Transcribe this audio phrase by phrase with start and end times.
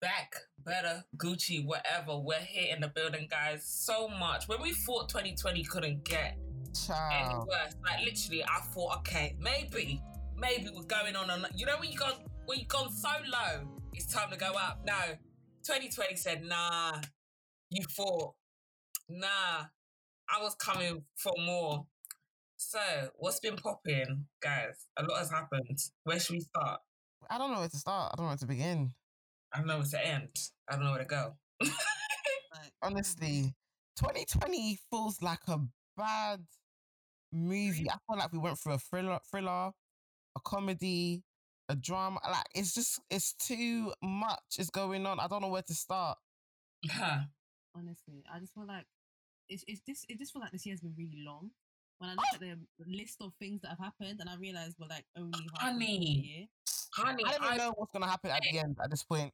[0.00, 2.18] back, better, Gucci, whatever.
[2.18, 3.64] We're here in the building, guys.
[3.64, 4.48] So much.
[4.48, 6.36] When we thought 2020 couldn't get
[6.90, 10.02] any worse, like literally, I thought, okay, maybe,
[10.36, 11.30] maybe we're going on.
[11.30, 12.14] on you know when you gone
[12.46, 14.80] when you've gone so low, it's time to go up.
[14.86, 14.94] No,
[15.64, 17.00] 2020 said, nah.
[17.70, 18.34] You thought,
[19.08, 19.66] nah.
[20.30, 21.86] I was coming for more.
[22.56, 22.80] So,
[23.16, 24.86] what's been popping, guys?
[24.96, 25.78] A lot has happened.
[26.04, 26.80] Where should we start?
[27.30, 28.12] I don't know where to start.
[28.12, 28.92] I don't know where to begin.
[29.52, 30.28] I don't know where to end.
[30.68, 31.34] I don't know where to go.
[31.62, 31.68] Um
[32.82, 33.54] honestly,
[33.96, 35.60] 2020 feels like a
[35.96, 36.44] bad
[37.32, 37.90] movie.
[37.90, 39.70] I feel like we went through a thriller, thriller,
[40.36, 41.22] a comedy,
[41.68, 42.20] a drama.
[42.28, 45.20] Like it's just it's too much is going on.
[45.20, 46.18] I don't know where to start.
[46.88, 47.20] Huh.
[47.74, 48.86] honestly, I just feel like
[49.48, 51.50] it's it's this it just feel like this year's been really long.
[51.98, 54.86] When I look at the list of things that have happened, and I realized we're
[54.86, 56.36] like only halfway through the Honey.
[56.36, 56.46] year.
[56.94, 58.76] Honey, I don't I, even know what's gonna happen at the end.
[58.82, 59.32] At this point,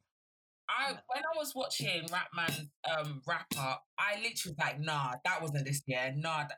[0.67, 5.41] I when I was watching Rapman's um wrap up, I literally was like, nah, that
[5.41, 6.13] wasn't this year.
[6.17, 6.39] Nah.
[6.47, 6.57] That,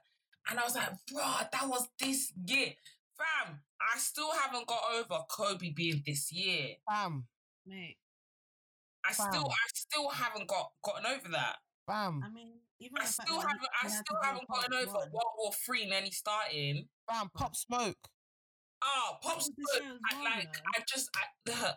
[0.50, 2.74] and I was like, bro, that was this year.
[3.18, 6.76] Fam, I still haven't got over Kobe being this year.
[6.90, 7.26] fam,
[7.66, 7.98] Mate,
[9.06, 11.58] I still I still haven't got gotten over that.
[11.86, 12.22] fam.
[12.24, 15.12] I mean, even I still haven't I we had to still haven't gotten over one.
[15.12, 16.88] World War Three and then he starting.
[17.08, 17.30] bam.
[17.36, 17.98] Pop smoke.
[18.84, 19.58] Oh, Pop Smoke.
[20.12, 20.50] I, well, like you?
[20.76, 21.74] I just I,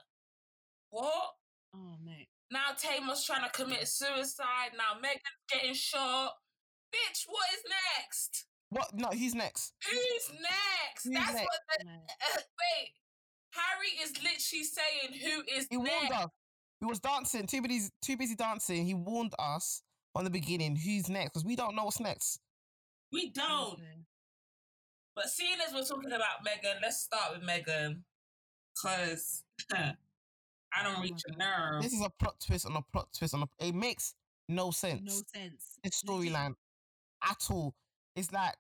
[0.91, 1.31] what?
[1.75, 4.73] Oh mate, Now Tamar's trying to commit suicide.
[4.77, 6.33] Now Megan's getting shot.
[6.93, 7.63] Bitch, what is
[7.97, 8.47] next?
[8.71, 8.91] What?
[8.95, 9.73] No, he's next.
[9.89, 11.05] Who's next?
[11.05, 11.47] Who's That's next?
[11.47, 12.01] what the mate.
[12.37, 12.93] uh, wait.
[13.53, 16.29] Harry is literally saying who is He warned us.
[16.81, 18.87] He was dancing, too busy, too busy dancing.
[18.87, 22.41] He warned us from the beginning who's next because we don't know what's next.
[23.13, 23.45] We don't.
[23.47, 24.07] honestly.
[25.15, 28.05] But seeing as we're talking about Megan, let's start with Megan.
[28.81, 31.83] Cause I don't Oh reach a nerve.
[31.83, 33.67] This is a plot twist on a plot twist on a.
[33.67, 34.15] It makes
[34.49, 35.03] no sense.
[35.05, 35.79] No sense.
[35.83, 36.55] this storyline
[37.23, 37.75] at all.
[38.17, 38.55] It's like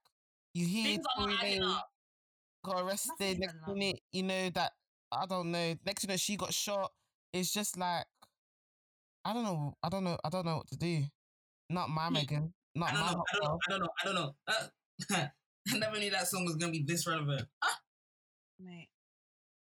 [0.55, 1.91] you hear Things are not Tory adding Lanez up.
[2.65, 3.13] got arrested.
[3.21, 4.73] Nothing's Next minute, you know that
[5.13, 5.75] I don't know.
[5.87, 6.93] Next minute, she got shot.
[7.33, 8.07] It's just like
[9.25, 9.75] I don't know.
[9.83, 10.19] I don't know.
[10.25, 11.05] I don't know what to do.
[11.71, 12.11] Not my.
[12.11, 12.53] Megan.
[12.75, 13.13] Not I don't my.
[13.13, 13.25] know.
[13.69, 13.89] I don't know.
[13.99, 14.35] I don't know.
[14.49, 15.17] I don't know.
[15.17, 15.27] Uh,
[15.73, 17.47] I never knew that song was gonna be this relevant.
[18.59, 18.89] mate.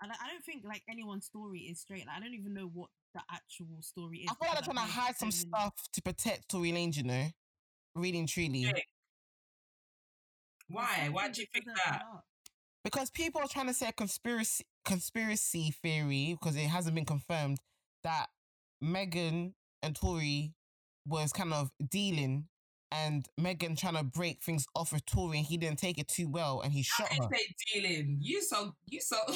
[0.02, 2.06] And I, I don't think like anyone's story is straight.
[2.06, 4.30] Like I don't even know what the actual story is.
[4.30, 6.50] I feel like because they're trying to hide some read so many- stuff to protect
[6.50, 6.98] Tory Lanez.
[6.98, 7.26] You know,
[7.96, 8.60] really and truly.
[8.60, 8.74] Yeah.
[10.68, 11.10] Why?
[11.12, 12.04] Why do you think that?
[12.84, 17.60] because people are trying to say a conspiracy conspiracy theory because it hasn't been confirmed
[18.04, 18.28] that
[18.82, 20.54] Megan and Tory
[21.06, 22.48] was kind of dealing
[22.92, 26.30] and Megan trying to break things off with Tory and he didn't take it too
[26.30, 27.28] well and he I shot her.
[27.30, 28.18] didn't say dealing.
[28.22, 29.36] You so you so girl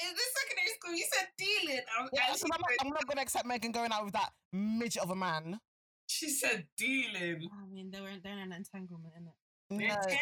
[0.00, 0.94] in this secondary school.
[0.94, 1.80] You said dealing.
[1.98, 4.14] I, Yeah, and so she, I'm, not, I'm not gonna accept Megan going out with
[4.14, 5.58] that midget of a man.
[6.06, 7.48] she said dealing.
[7.52, 9.34] I mean, they were they're in an entanglement, in it.
[9.70, 9.94] No.
[9.94, 10.18] Entanglement.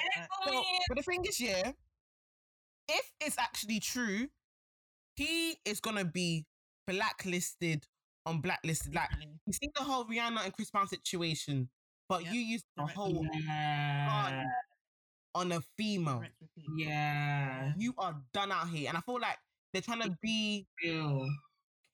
[0.47, 1.73] So, but the thing is, yeah,
[2.89, 4.29] if it's actually true,
[5.17, 6.47] he is gonna be
[6.87, 7.87] blacklisted
[8.27, 8.95] on blacklisted.
[8.95, 9.11] Like
[9.47, 11.69] you see the whole Rihanna and Chris Brown situation,
[12.09, 12.33] but Yep.
[12.35, 12.97] you used the Correct.
[12.99, 14.45] whole Yeah.
[15.35, 16.25] on a female.
[16.77, 17.73] Yeah.
[17.77, 19.39] You are done out here, and I feel like
[19.73, 21.29] they're trying to be Real.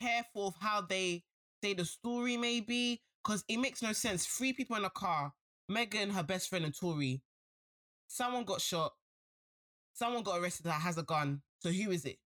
[0.00, 1.24] careful of how they
[1.62, 4.26] say the story, maybe because it makes no sense.
[4.26, 5.32] Three people in a car:
[5.68, 7.22] Megan, her best friend, and Tory.
[8.08, 8.94] Someone got shot.
[9.94, 11.42] Someone got arrested that has a gun.
[11.58, 12.18] So who is it?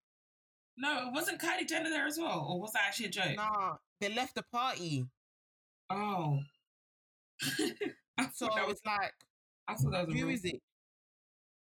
[0.76, 3.36] No, it wasn't Kylie Jenner there as well, or was that actually a joke?
[3.36, 5.06] Nah, they left the party.
[5.90, 6.38] Oh.
[8.18, 8.76] I So that was.
[8.76, 9.12] it's like,
[9.68, 10.16] I thought that was.
[10.22, 10.60] a is it?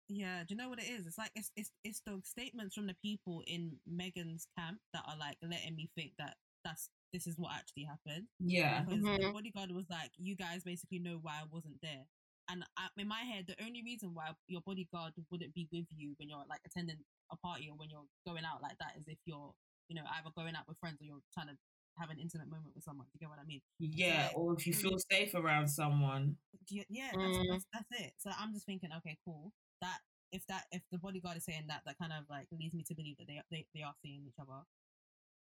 [0.08, 1.08] Yeah, do you know what it is?
[1.08, 5.18] It's like it's it's it's the statements from the people in Megan's camp that are
[5.18, 8.28] like letting me think that that's this is what actually happened.
[8.40, 8.82] Yeah.
[8.84, 9.34] Because the Mhm.
[9.34, 12.06] bodyguard was like, "You guys basically know why I wasn't there."
[12.50, 16.14] And I, in my head, the only reason why your bodyguard wouldn't be with you
[16.20, 16.98] when you're like attending
[17.32, 19.52] a party or when you're going out like that is if you're,
[19.90, 21.58] you know, either going out with friends or you're trying to
[21.98, 23.06] have an intimate moment with someone.
[23.08, 23.62] Do you get what I mean?
[23.80, 26.38] Yeah, like, or if you feel safe around someone.
[26.70, 27.46] Yeah, yeah that's, Mm.
[27.50, 28.14] that's that's it.
[28.18, 29.52] So I'm just thinking, okay, cool.
[29.82, 30.00] That
[30.32, 32.96] if that if the bodyguard is saying that, that kind of like leads me to
[32.96, 34.62] believe that they they, they are seeing each other.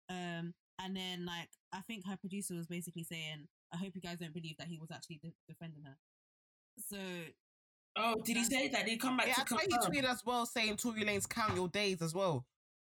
[0.08, 4.18] Um, and then like I think her producer was basically saying, I hope you guys
[4.18, 5.96] don't believe that he was actually de- defending her.
[6.88, 6.98] So
[7.94, 8.84] Oh, did he say that?
[8.86, 11.28] Did he come back Yeah, I to thought he tweeted as well saying Tory Lanez
[11.28, 12.46] count your days as well.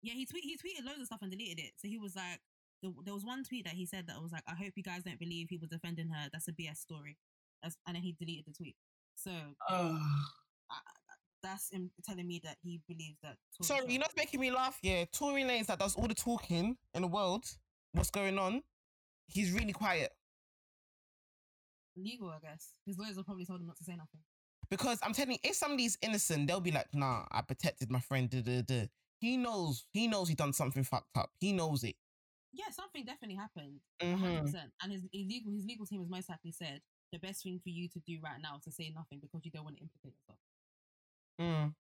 [0.02, 1.72] yeah, he tweet he tweeted loads of stuff and deleted it.
[1.78, 2.40] So he was like,
[2.86, 5.04] the, there was one tweet that he said that was like, I hope you guys
[5.04, 6.30] don't believe he was defending her.
[6.32, 7.18] That's a BS story.
[7.64, 8.76] That's and then he deleted the tweet.
[9.16, 9.32] So
[9.70, 10.00] Oh,
[10.70, 10.76] I,
[11.42, 13.38] that's him telling me that he believes that.
[13.58, 14.78] Tory Sorry, you know what's making me laugh?
[14.82, 17.46] Yeah, Tory Lanez that does all the talking in the world.
[17.94, 18.62] what's going on,
[19.28, 20.12] he's really quiet.
[21.98, 22.74] Legal, I guess.
[22.86, 24.20] His lawyers will probably told him not to say nothing.
[24.70, 28.30] Because I'm telling you, if somebody's innocent, they'll be like, nah, I protected my friend.
[28.30, 28.88] Da, da, da.
[29.20, 31.30] He knows, he knows he done something fucked up.
[31.40, 31.96] He knows it.
[32.56, 33.82] Yeah, something definitely happened.
[34.02, 34.20] Mhm.
[34.20, 34.72] 100%.
[34.82, 36.82] And his, his legal his legal team has most likely said
[37.12, 39.52] the best thing for you to do right now is to say nothing because you
[39.52, 40.40] don't want to implicate yourself.
[41.40, 41.76] Mm.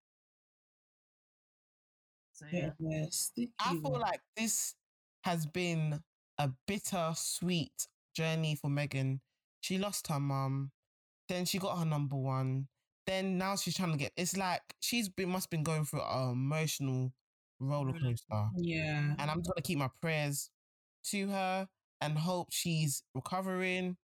[2.33, 2.71] So yeah.
[2.79, 4.75] Yeah, sticky I feel like this
[5.23, 6.01] has been
[6.37, 9.21] a bitter sweet journey for Megan.
[9.61, 10.71] She lost her mum,
[11.29, 12.67] then she got her number one,
[13.07, 14.11] then now she's trying to get.
[14.17, 17.13] It's like she's been must been going through an emotional
[17.59, 19.15] roller Roller coaster, yeah.
[19.17, 20.49] and I'm just gonna keep my prayers
[21.11, 21.67] to her
[22.01, 23.97] and hope she's recovering.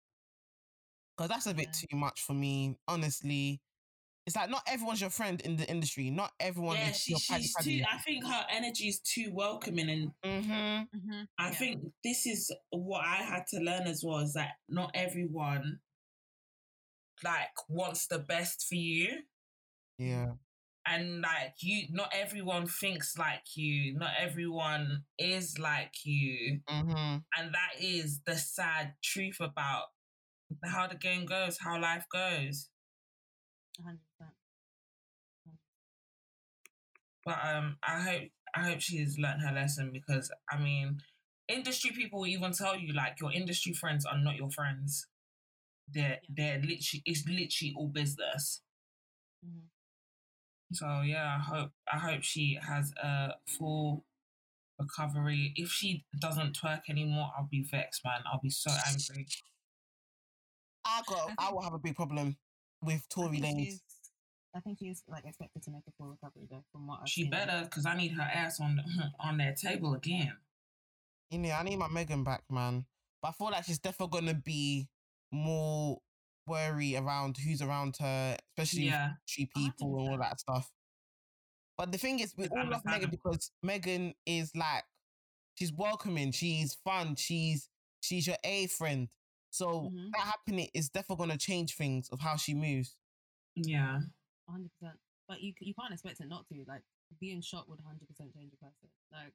[1.17, 1.87] Because that's a bit Yeah.
[1.89, 3.61] too much for me, honestly.
[4.25, 6.09] It's like not everyone's your friend in the industry.
[6.11, 7.83] Not everyone Yeah, is she, your she's too.
[7.91, 10.51] I think her energy is too welcoming, and Mm-hmm.
[10.97, 11.21] Mm-hmm.
[11.39, 11.55] I Yeah.
[11.55, 14.19] think this is what I had to learn as well.
[14.19, 15.79] Is that not everyone
[17.23, 19.23] like wants the best for you,
[19.97, 20.33] Yeah.
[20.87, 23.95] And like you, not everyone thinks like you.
[23.97, 27.17] Not everyone is like you, Mm-hmm.
[27.37, 29.85] and that is the sad truth about
[30.63, 32.69] how the game goes, how life goes.
[33.77, 34.35] 100%.
[37.25, 41.01] But um, I hope I hope she's learned her lesson because I mean,
[41.47, 45.07] industry people will even tell you like your industry friends are not your friends.
[45.87, 46.29] They're Yeah.
[46.29, 48.61] they're literally it's literally all business.
[49.43, 49.70] Mhm.
[50.71, 54.05] So yeah, I hope I hope she has a full
[54.79, 55.53] recovery.
[55.55, 58.21] If she doesn't twerk anymore, I'll be vexed, man.
[58.31, 59.27] I'll be so angry.
[60.85, 61.31] I got.
[61.37, 62.37] I I, will have a big problem
[62.81, 63.79] with Tory think Lanez.
[64.55, 67.23] I think she's like expected to make a full recovery though, from what I've She
[67.23, 67.31] seen.
[67.31, 68.83] better because I need her ass on the,
[69.19, 70.33] on their table again.
[71.29, 72.85] You know, I need my Megan back, man.
[73.21, 74.89] But I feel like she's definitely gonna be
[75.31, 75.99] more
[76.51, 80.69] worry around who's around her, especially Yeah, tree people and all that stuff.
[81.77, 84.83] But the thing is, we all love Megan because Megan is like,
[85.55, 87.69] she's welcoming, she's fun, she's
[88.01, 89.09] she's your A friend.
[89.51, 90.11] So Mhm.
[90.13, 92.95] that happening is definitely gonna change things of how she moves.
[93.55, 93.99] yeah.
[94.49, 94.99] hundred percent.
[95.27, 96.65] But you you can't expect it not to.
[96.67, 96.83] Like
[97.19, 98.89] being shot would hundred percent change a person.
[99.11, 99.33] Like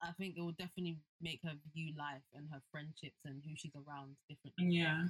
[0.00, 3.74] I think it will definitely make her view life and her friendships and who she's
[3.74, 4.66] around differently.
[4.70, 5.08] Yeah.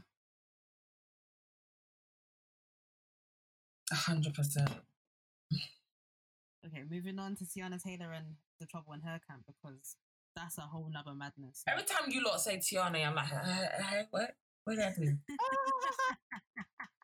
[3.92, 4.70] Hundred percent.
[6.66, 8.26] Okay, moving on to Teyana Taylor and
[8.60, 9.96] the trouble in her camp because
[10.36, 11.62] that's a whole nother madness.
[11.66, 14.36] Every time you lot say Tiana, I'm like, hey, hey, what?
[14.64, 15.16] What did I do?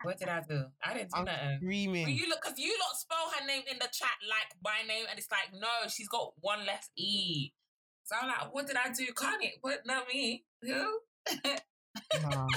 [0.02, 0.64] What did I do?
[0.84, 1.58] I didn't do I'm nothing.
[1.60, 2.08] But screaming.
[2.10, 5.18] you look, cause you lot spell her name in the chat like my name, and
[5.18, 7.52] it's like, no, she's got one less e.
[8.04, 9.06] So I'm like, what did I do?
[9.14, 9.52] Kanye?
[9.62, 9.80] What?
[9.86, 10.44] Not me.
[10.62, 10.98] Who?
[12.20, 12.48] Nah.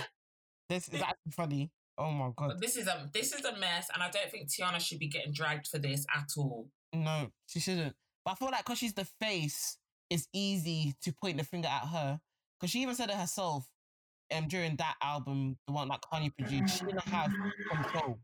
[0.67, 1.71] This is actually funny.
[1.97, 2.49] Oh my god.
[2.49, 5.07] But this is a this is a mess, and I don't think Teyana should be
[5.07, 6.69] getting dragged for this at all.
[6.93, 7.95] No, she shouldn't.
[8.23, 9.77] But I feel like because she's the face,
[10.09, 12.19] it's easy to point the finger at her.
[12.59, 13.67] Because she even said it herself
[14.33, 17.31] um, during that album, the one that Kanye produced, she didn't have
[17.71, 18.19] control.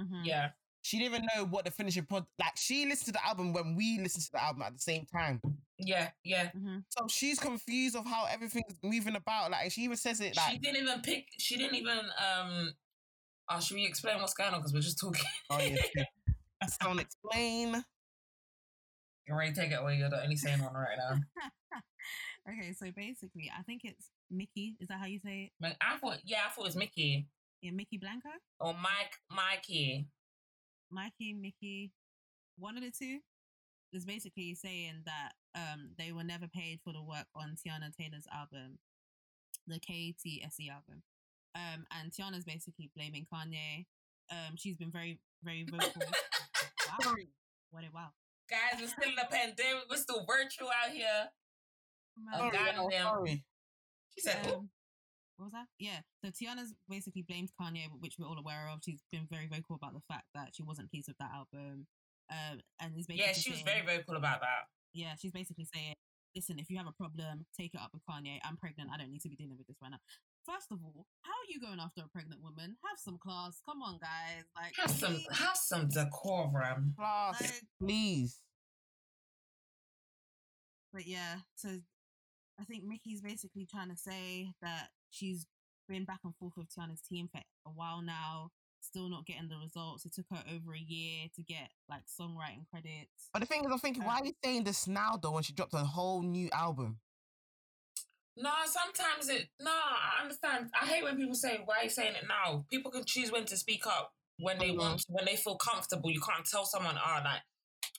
[0.00, 0.24] Mhm.
[0.24, 0.50] Yeah,
[0.82, 2.56] She didn't even know what the finishing pod like.
[2.56, 5.40] She listened to the album when we listened to the album at the same time,
[5.78, 6.50] yeah, yeah.
[6.52, 6.84] Mhm.
[6.88, 9.50] so she's confused of how everything's moving about.
[9.50, 11.26] Like she even says it she didn't even pick.
[11.38, 11.98] She didn't even.
[12.18, 12.72] Um.
[13.52, 14.60] Oh, should we explain what's going on?
[14.60, 15.24] Because we're just talking.
[15.50, 16.04] "Oh yeah,
[16.80, 17.84] someone explain."
[19.26, 19.96] You're ready to take it away.
[19.96, 21.18] You're the only sane one right now.
[22.48, 24.76] okay, so basically, I think it's Mickey.
[24.78, 25.76] Is that how you say it?
[25.80, 27.26] I thought, yeah, I thought it was Mickey
[27.60, 28.28] Yeah, Mykki Blanco,
[28.60, 30.06] or Mike, Mikey.
[30.90, 31.92] Mikey, Mickey,
[32.56, 33.18] one of the two.
[33.92, 38.28] Is basically saying that um they were never paid for the work on Teyana Taylor's
[38.32, 38.78] album,
[39.66, 41.02] the KTSE album.
[41.54, 43.86] Um, and Teyana's basically blaming Kanye.
[44.30, 46.02] Um, she's been very, very vocal.
[47.04, 47.14] wow,
[47.70, 48.08] what a wow.
[48.48, 49.84] Guys, we're still in the pandemic.
[49.90, 51.30] We're still virtual out here.
[52.34, 53.02] Oh, Sorry, God oh, damn.
[53.02, 53.44] sorry.
[54.14, 54.68] She said, "Oh, Um,
[55.36, 55.66] what was that?
[55.78, 56.00] Yeah.
[56.22, 58.80] So Teyana's basically blamed Kanye, which we're all aware of.
[58.84, 61.86] She's been very vocal about the fact that she wasn't pleased with that album.
[62.30, 64.68] Um, and is basically yeah, she was saying- very vocal about that.
[64.92, 65.94] yeah, she's basically saying,
[66.36, 68.38] listen, if you have a problem, take it up with Kanye.
[68.44, 68.90] I'm pregnant.
[68.92, 69.98] I don't need to be dealing with this right now.
[70.52, 72.76] First of all, how are you going after a pregnant woman?
[72.84, 73.60] Have some class.
[73.64, 74.44] Come on, guys.
[74.56, 75.38] Like, Have some, please.
[75.38, 76.94] have some decorum.
[76.98, 78.40] Class, Like- please.
[80.92, 81.68] But yeah, so
[82.58, 85.46] I think Mickey's basically trying to say that she's
[85.88, 89.56] been back and forth with Teyana's team for a while now, still not getting the
[89.56, 90.04] results.
[90.04, 93.28] It took her over a year to get like songwriting credits.
[93.32, 95.44] But the thing is, I'm thinking, Uh, why are you saying this now though when
[95.44, 96.98] she dropped a whole new album?
[98.40, 99.48] No, sometimes it.
[99.60, 100.70] No, I understand.
[100.80, 103.44] I hate when people say, "Why are you saying it now?" People can choose when
[103.46, 104.78] to speak up when they Mhm.
[104.78, 106.10] want, when they feel comfortable.
[106.10, 107.42] You can't tell someone, "Ah, like,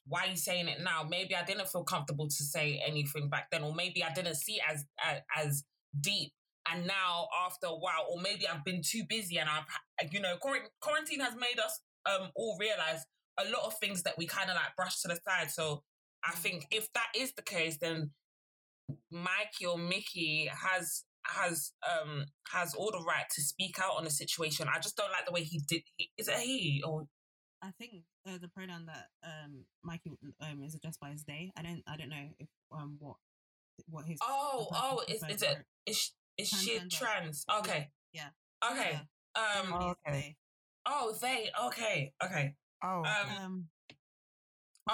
[0.05, 3.51] why are you saying it now?" Maybe I didn't feel comfortable to say anything back
[3.51, 5.63] then, or maybe I didn't see it as as, as
[5.99, 6.33] deep.
[6.67, 9.65] And now, after a while, or maybe I've been too busy, and I've,
[10.11, 13.05] you know, quarantine has made us um all realize
[13.37, 15.51] a lot of things that we kind of like brush to the side.
[15.51, 15.83] So
[16.23, 18.13] I think if that is the case, then
[19.11, 24.09] Mikey or Mickey has has um has all the right to speak out on the
[24.09, 24.67] situation.
[24.73, 25.83] I just don't like the way he did.
[25.97, 27.05] He, is it he or
[27.61, 31.51] I think uh, the pronoun that um Mikey um is addressed by is they.
[31.55, 33.17] I don't I don't know if um what
[33.89, 37.45] what his oh oh is prefers is it for is is she trans?
[37.59, 38.29] Okay, Yeah.
[38.71, 38.99] okay.
[39.35, 39.61] Yeah.
[39.61, 39.73] Um.
[39.73, 40.35] Oh, okay.
[40.85, 41.49] Oh, they.
[41.65, 42.13] Okay.
[42.23, 42.55] Okay.
[42.83, 43.67] Oh, Um.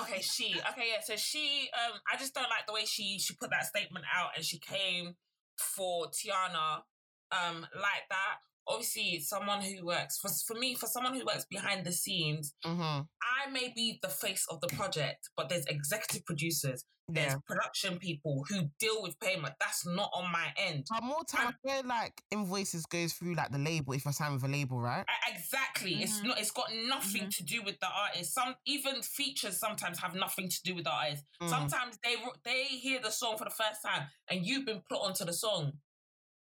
[0.01, 0.55] Okay, she.
[0.71, 1.01] Okay, yeah.
[1.03, 1.69] So she.
[1.73, 4.59] Um, I just don't like the way she she put that statement out, and she
[4.59, 5.15] came
[5.57, 6.83] for Tiana,
[7.31, 8.37] um, like that.
[8.69, 13.01] Obviously, someone who works for for me, for someone who works behind the scenes, hmm
[13.39, 17.37] I may be the face of the project, but there's executive producers, there's yeah.
[17.47, 19.53] production people who deal with payment.
[19.59, 20.87] That's not on my end.
[20.89, 24.33] But more time, I feel like invoices goes through like the label if I sign
[24.33, 25.05] with a label, right?
[25.07, 26.01] I- Exactly.
[26.03, 26.25] It's Mhm.
[26.25, 26.39] not.
[26.39, 27.35] It's got nothing Mhm.
[27.37, 28.33] to do with the artist.
[28.33, 31.23] Some even features sometimes have nothing to do with the artist.
[31.41, 31.49] Mm.
[31.49, 35.23] Sometimes they they hear the song for the first time and you've been put onto
[35.23, 35.79] the song.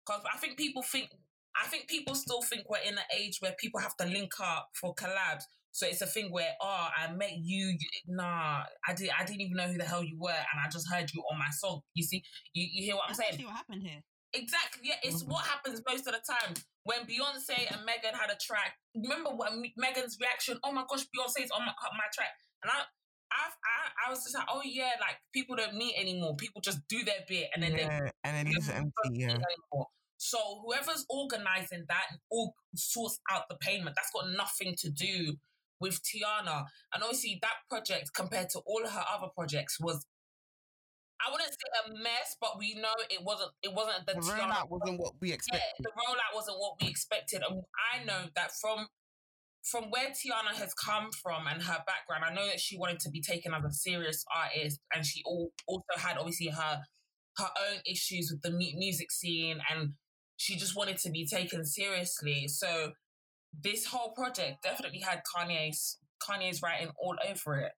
[0.05, 1.11] Because I think people think
[1.55, 4.69] I think people still think we're in an age where people have to link up
[4.79, 5.43] for collabs.
[5.73, 7.77] So it's a thing where oh I met you,
[8.07, 10.91] nah I did I didn't even know who the hell you were and I just
[10.91, 11.81] heard you on my song.
[11.93, 13.43] You see you, you hear what I'm saying?
[13.45, 14.01] what happened here.
[14.33, 14.87] Exactly.
[14.87, 18.77] Yeah, it's what happens most of the time when Beyonce and Megan had a track.
[18.95, 20.57] Remember when Megan's reaction?
[20.63, 22.31] Oh my gosh, Beyonce's on my, on my track,
[22.63, 22.79] and I,
[23.31, 26.35] I, I, I was just like, oh yeah, like people don't meet anymore.
[26.37, 28.91] People just do their bit, and then they yeah, and then leaves it empty.
[29.11, 29.35] Yeah.
[29.35, 29.87] anymore.
[30.23, 35.33] So whoever's organizing that and all sorts out the payment, that's got nothing to do
[35.79, 36.65] with Teyana.
[36.93, 40.05] And obviously, that project compared to all her other projects was.
[41.19, 43.49] I wouldn't say a mess, but we know it wasn't.
[43.63, 45.73] It wasn't the, The Teyana rollout wasn't what we yeah, expected.
[45.79, 47.41] the rollout wasn't what we expected.
[47.49, 48.85] And I know that from
[49.63, 53.09] from where Teyana has come from and her background, I know that she wanted to
[53.09, 56.81] be taken as a serious artist, and she all, also had obviously her
[57.37, 59.93] her own issues with the music scene, and
[60.41, 62.47] she just wanted to be taken seriously.
[62.47, 62.93] So
[63.61, 67.73] this whole project definitely had Kanye's Kanye's writing all over it.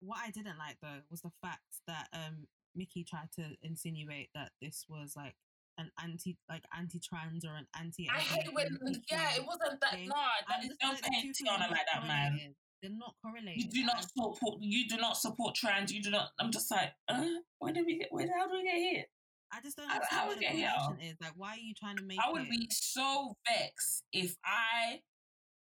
[0.00, 2.46] What I didn't like though was the fact that um
[2.76, 5.34] Mickey tried to insinuate that this was like
[5.76, 8.78] an anti like anti trans or an anti I hate when
[9.10, 9.90] yeah, it wasn't that.
[9.90, 10.08] thing.
[10.08, 10.14] No,
[10.48, 12.54] that is don't paint Teyana like that, man.
[12.80, 13.64] They're not correlated.
[13.64, 14.58] You do not support.
[14.60, 15.92] You do not support trans.
[15.92, 16.28] You do not.
[16.38, 17.24] I'm just like, uh,
[17.58, 18.08] where did we get?
[18.10, 19.04] Where how do we get here?
[19.52, 21.16] I just don't understand how what the correlation is.
[21.20, 22.50] Like, why are you trying to make I would it?
[22.50, 25.00] be so vexed if I,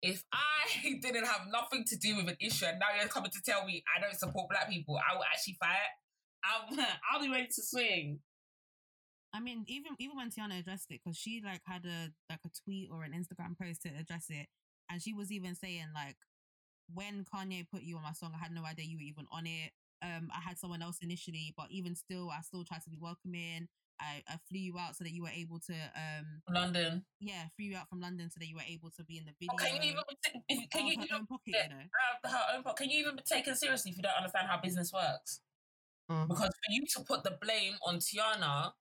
[0.02, 3.42] if I didn't have nothing to do with an issue, and now you're coming to
[3.46, 4.98] tell me I don't support black people.
[4.98, 5.92] I will actually fight.
[6.44, 6.80] I'm,
[7.12, 8.20] I'll be ready to swing.
[9.34, 12.50] I mean, even even when Teyana addressed it, because she like had a like a
[12.64, 14.48] tweet or an Instagram post to address it,
[14.90, 16.16] and she was even saying like,
[16.94, 19.46] when Kanye put you on my song, I had no idea you were even on
[19.46, 19.72] it.
[20.06, 23.68] Um, I had someone else initially, but even still, I still tried to be welcoming.
[24.00, 27.06] I, I flew you out so that you were able to um London.
[27.22, 29.32] yeah flew you out from London so that you were able to be in the
[29.40, 29.56] video.
[29.58, 30.04] Can you even?
[30.50, 31.16] If, out can you her even?
[31.16, 31.64] own pocket, yeah.
[31.64, 32.30] you know?
[32.30, 32.78] Her own pocket.
[32.84, 35.40] Can you even be taken seriously if you don't understand how business works?
[36.12, 36.28] Mhm.
[36.28, 38.74] Because for you to put the blame on Teyana,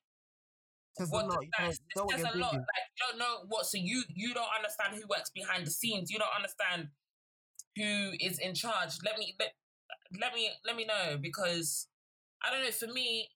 [0.98, 1.40] Says a what lot.
[1.58, 2.50] does that, don't it know says a lot.
[2.52, 2.60] doing.
[2.62, 3.66] Like you don't know what.
[3.66, 6.10] So you you don't understand who works behind the scenes.
[6.10, 6.88] You don't understand
[7.76, 8.98] who is in charge.
[9.04, 9.54] Let me let,
[10.20, 11.88] let me let me know because
[12.42, 12.70] I don't know.
[12.70, 13.28] For me,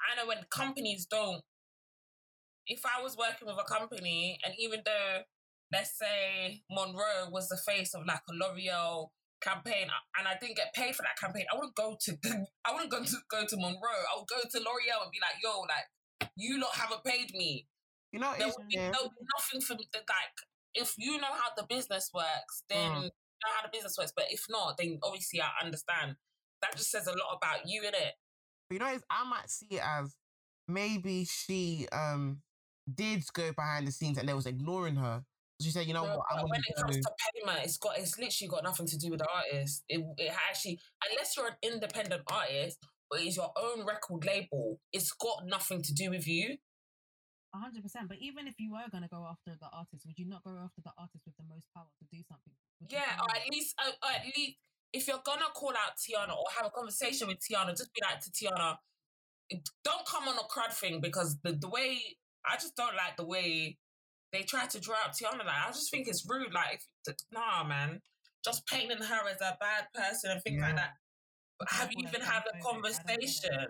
[0.00, 1.42] I know when companies don't.
[2.66, 5.22] If I was working with a company, and even though
[5.72, 9.08] let's say Monroe was the face of like a L'Oreal
[9.40, 9.86] campaign,
[10.18, 12.90] and I didn't get paid for that campaign, I wouldn't go to the, I wouldn't
[12.90, 14.04] go to go to Monroe.
[14.12, 17.66] I would go to L'Oreal and be like, "Yo, like you lot haven't paid me."
[18.12, 20.36] You know, there would be, there will be nothing for me to like
[20.74, 23.02] if you know how the business works then Mm.
[23.02, 26.16] know how the business works but if not then obviously i understand
[26.62, 28.14] that just says a lot about you in it
[28.70, 30.14] you know, I might see it as
[30.68, 32.38] maybe she um
[32.92, 35.22] did go behind the scenes and they was ignoring her.
[35.62, 36.20] She said, "You know what?
[36.30, 38.96] I when want it to comes to payment it's got it's literally got nothing to
[38.98, 42.78] do with the artist it, it actually unless you're an independent artist
[43.10, 46.56] or it's your own record label it's got nothing to do with you
[47.54, 48.08] A hundred percent.
[48.08, 50.82] But even if you were gonna go after the artist, would you not go after
[50.84, 52.52] the artist with the most power to do something?
[52.80, 54.58] Would Yeah, or at least, uh, or at least,
[54.92, 58.20] if you're gonna call out Teyana or have a conversation with Teyana, just be like
[58.20, 58.76] to Teyana,
[59.84, 62.00] don't come on a crud thing because the the way
[62.44, 63.78] I just don't like the way
[64.32, 65.38] they try to draw up Teyana.
[65.38, 66.52] Like I just think it's rude.
[66.52, 68.00] Like if, nah, man,
[68.44, 70.92] just painting her as a bad person and things like that.
[71.58, 72.58] But have you even had a transphobic.
[72.58, 73.66] I don't get conversation?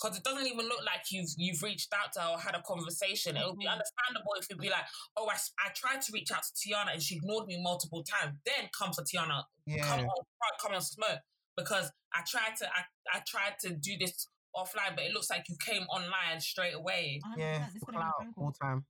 [0.00, 2.62] Because it doesn't even look like you've you've reached out to her or had a
[2.62, 3.36] conversation.
[3.36, 3.72] It would be Mhm.
[3.78, 4.84] understandable if you'd be like,
[5.16, 8.38] "Oh, I, I tried to reach out to Teyana and she ignored me multiple times."
[8.44, 9.44] Then come for Teyana,
[9.82, 10.24] come on,
[10.60, 11.20] come on, smoke.
[11.56, 15.48] Because I tried to, I, I tried to do this offline, but it looks like
[15.48, 17.20] you came online straight away.
[17.24, 17.70] 100%, Yeah.
[17.72, 18.86] this could have Clout a phone all time.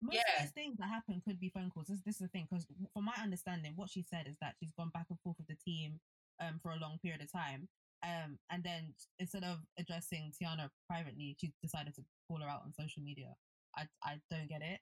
[0.00, 0.36] Most Yeah.
[0.36, 1.88] of these things that happen could be phone calls.
[1.88, 4.72] This, this is the thing, because from my understanding, what she said is that she's
[4.72, 6.00] gone back and forth with the team
[6.40, 7.68] um, for a long period of time.
[8.04, 12.72] Um, and then instead of addressing Teyana privately, she decided to call her out on
[12.72, 13.34] social media.
[13.76, 14.80] I, I don't get it.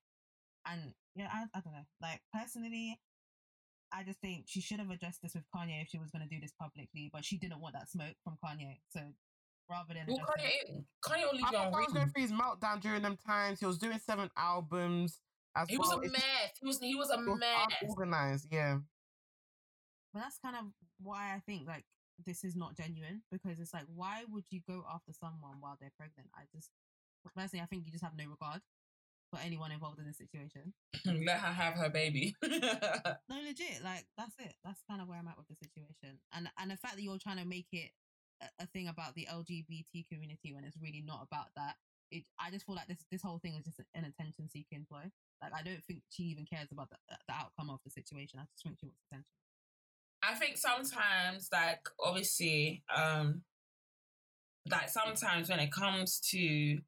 [0.69, 1.87] And yeah, I, I don't know.
[2.03, 3.01] Like, personally,
[3.93, 6.35] I just think she should have addressed this with Kanye if she was going to
[6.35, 8.81] do this publicly, but she didn't want that smoke from Kanye.
[8.91, 9.01] So
[9.71, 12.13] rather than Well, Kanye, Kanye will leave I thought I was going read.
[12.13, 13.61] through his meltdown during them times.
[13.61, 15.21] He was doing seven albums
[15.57, 16.01] as He was well.
[16.01, 16.51] a It's just- mess.
[16.61, 17.67] He was he was a it was mess.
[17.83, 18.79] unorganized, yeah.
[20.13, 20.65] But that's kind of
[21.01, 21.85] why I think like
[22.25, 25.93] this is not genuine because it's like why would you go after someone while they're
[25.99, 26.31] pregnant?
[26.35, 26.71] I just
[27.35, 28.63] personally I think you just have no regard
[29.31, 30.73] for anyone involved in this situation.
[31.27, 32.35] Let her have her baby.
[33.29, 34.55] No, legit, like that's it.
[34.65, 37.19] That's kind of where I'm at with the situation, and and the fact that you're
[37.19, 37.91] trying to make it
[38.41, 41.75] a, a thing about the LGBT community when it's really not about that.
[42.11, 45.11] It, I just feel like this this whole thing is just an attention seeking ploy.
[45.43, 46.97] Like I don't think she even cares about the,
[47.29, 48.39] the outcome of the situation.
[48.39, 49.27] I just think she wants attention.
[50.29, 53.43] I think sometimes, like obviously, um,
[54.71, 56.79] like sometimes when it comes to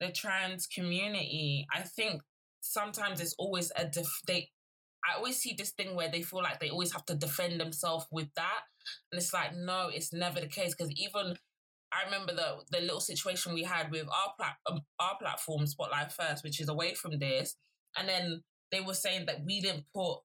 [0.00, 2.22] the trans community, I think
[2.60, 4.50] sometimes it's always a def- they.
[5.08, 8.06] I always see this thing where they feel like they always have to defend themselves
[8.12, 8.60] with that,
[9.10, 11.36] and it's like no, it's never the case because even.
[11.90, 16.12] I remember the the little situation we had with our plat- um, our platform Spotlight
[16.12, 17.56] First, which is away from this,
[17.96, 20.18] and then they were saying that we didn't put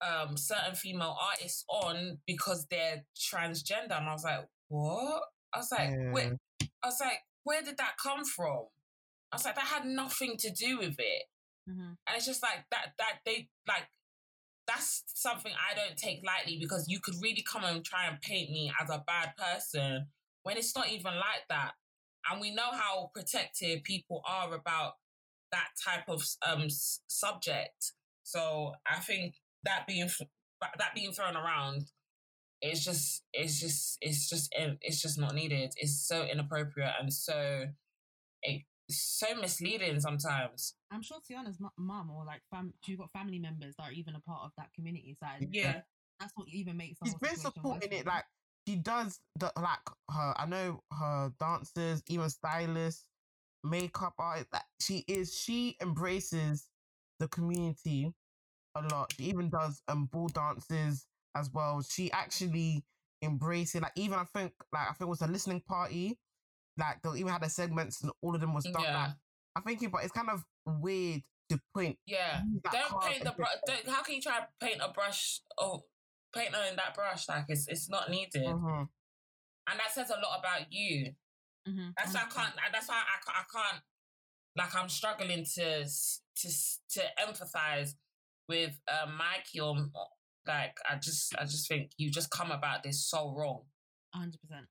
[0.00, 5.22] um certain female artists on because they're transgender and I was like, what?
[5.52, 6.12] I was like, Yeah.
[6.12, 8.66] where I was like, where did that come from?
[9.32, 11.22] I was like, that had nothing to do with it.
[11.68, 11.80] Mm-hmm.
[12.06, 13.88] And it's just like that that they like
[14.66, 18.50] that's something I don't take lightly because you could really come and try and paint
[18.50, 20.06] me as a bad person
[20.42, 21.72] when it's not even like that.
[22.30, 24.94] And we know how protective people are about
[25.52, 27.92] that type of um s- subject.
[28.24, 29.34] So I think
[29.68, 30.08] that being
[30.78, 31.90] that being thrown around
[32.60, 35.72] it's just it's just it's just it's just not needed.
[35.76, 37.66] It's so inappropriate and so
[38.42, 40.74] it's so misleading sometimes.
[40.90, 44.14] I'm sure Teyana's mu- mum or like fam, she's got family members that are even
[44.14, 45.16] a part of that community.
[45.22, 45.82] So Yeah.
[46.18, 46.98] that's what even makes.
[47.00, 48.06] The She's been supporting it.
[48.06, 48.24] Like
[48.66, 49.78] she does the like
[50.10, 50.34] her.
[50.36, 53.06] I know her dancers, even stylists,
[53.62, 54.52] makeup artists.
[54.52, 55.36] Like she is.
[55.36, 56.68] She embraces
[57.20, 58.12] the community
[58.74, 59.12] a lot.
[59.16, 61.82] She even does um ball dances as well.
[61.82, 62.84] She actually
[63.22, 66.18] embraces like even I think like I think it was a listening party.
[66.78, 68.82] Like they even had their segments and all of them was done.
[68.82, 69.02] Yeah.
[69.06, 69.10] Like,
[69.56, 71.98] I'm thinking, but it's kind of weird to point.
[72.06, 72.42] Yeah.
[72.70, 73.50] Don't paint the brush.
[73.88, 75.82] How can you try to paint a brush or
[76.34, 77.28] paint her in that brush?
[77.28, 78.88] Like it's it's not needed, Mhm.
[79.68, 81.14] and that says a lot about you.
[81.66, 82.54] Mhm, That's why I can't.
[82.72, 83.82] That's why I, I can't.
[84.56, 86.48] Like I'm struggling to to
[86.90, 87.94] to empathize
[88.48, 89.76] with uh, Mikey or
[90.46, 93.62] like I just I just think you just come about this so wrong.
[94.14, 94.66] hundred percent,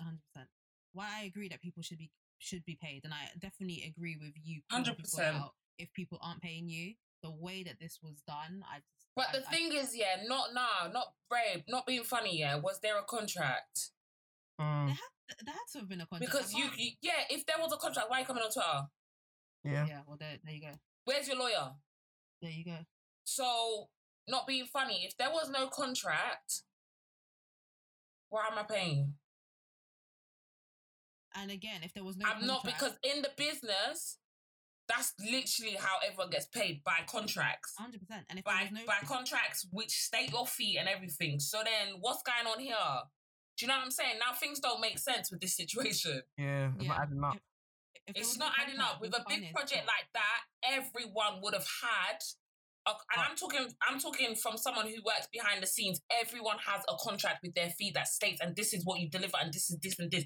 [0.00, 0.48] hundred percent.
[0.92, 4.32] Why I agree that people should be should be paid, and I definitely agree with
[4.42, 4.60] you.
[4.72, 5.50] 100%.
[5.78, 9.08] If people aren't paying you, the way that this was done, I just.
[9.16, 12.38] But I- the I- thing is, yeah, not nah, not brave, not being funny.
[12.38, 13.90] Yeah, was there a contract?
[14.60, 16.32] Mm, there had, there had to have been a contract.
[16.32, 18.86] Because you, you, yeah, if there was a contract, why are you coming on Twitter?
[19.64, 19.86] yeah.
[19.86, 20.72] Yeah, well, there, there you go.
[21.04, 21.72] Where's your lawyer?
[22.42, 22.78] There you go.
[23.28, 23.88] So,
[24.26, 26.62] not being funny, if there was no contract,
[28.30, 29.12] why am I paying?
[31.34, 34.16] And again, if there was no, I'm not because in the business,
[34.88, 37.74] that's literally how everyone gets paid by contracts.
[37.76, 38.24] hundred percent.
[38.30, 41.38] And if By no, by contracts which state your fee and everything.
[41.38, 42.74] So then what's going on here?
[43.58, 44.14] Do you know what I'm saying?
[44.18, 46.22] Now things don't make sense with this situation.
[46.38, 47.34] Yeah, it's not adding up.
[47.94, 49.02] if there It's was no not adding up.
[49.02, 52.24] With a big Kanye, project like that, everyone would have had.
[52.86, 53.66] A, and I'm talking.
[53.88, 56.00] I'm talking from someone who works behind the scenes.
[56.20, 59.36] Everyone has a contract with their fee that states, and this is what you deliver,
[59.40, 60.24] and this is this and this.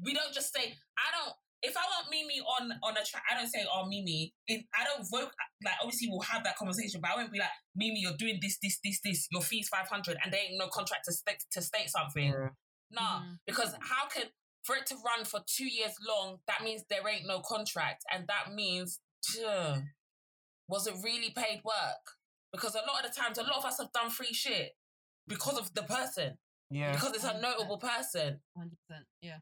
[0.00, 3.34] We don't just say, "I don't." If I want Mimi on on a track, I
[3.38, 5.32] don't say, "Oh, Mimi." If I don't vote,
[5.64, 8.58] like obviously we'll have that conversation, but I won't be like, "Mimi, you're doing this,
[8.62, 9.26] this, this, this.
[9.30, 12.48] Your fee's five hundred, and there ain't no contract to state to state something." Yeah.
[12.90, 13.38] No, Mhm.
[13.46, 14.30] because how can
[14.62, 18.26] for it to run for two years long, that means there ain't no contract, and
[18.28, 19.82] that means, tuh,
[20.68, 22.04] was it really paid work?
[22.52, 24.70] Because a lot of the times, a lot of us have done free shit
[25.26, 26.38] because of the person,
[26.70, 26.92] Yeah.
[26.92, 28.40] because it's a notable person.
[28.56, 29.06] Hundred percent.
[29.20, 29.38] Yeah.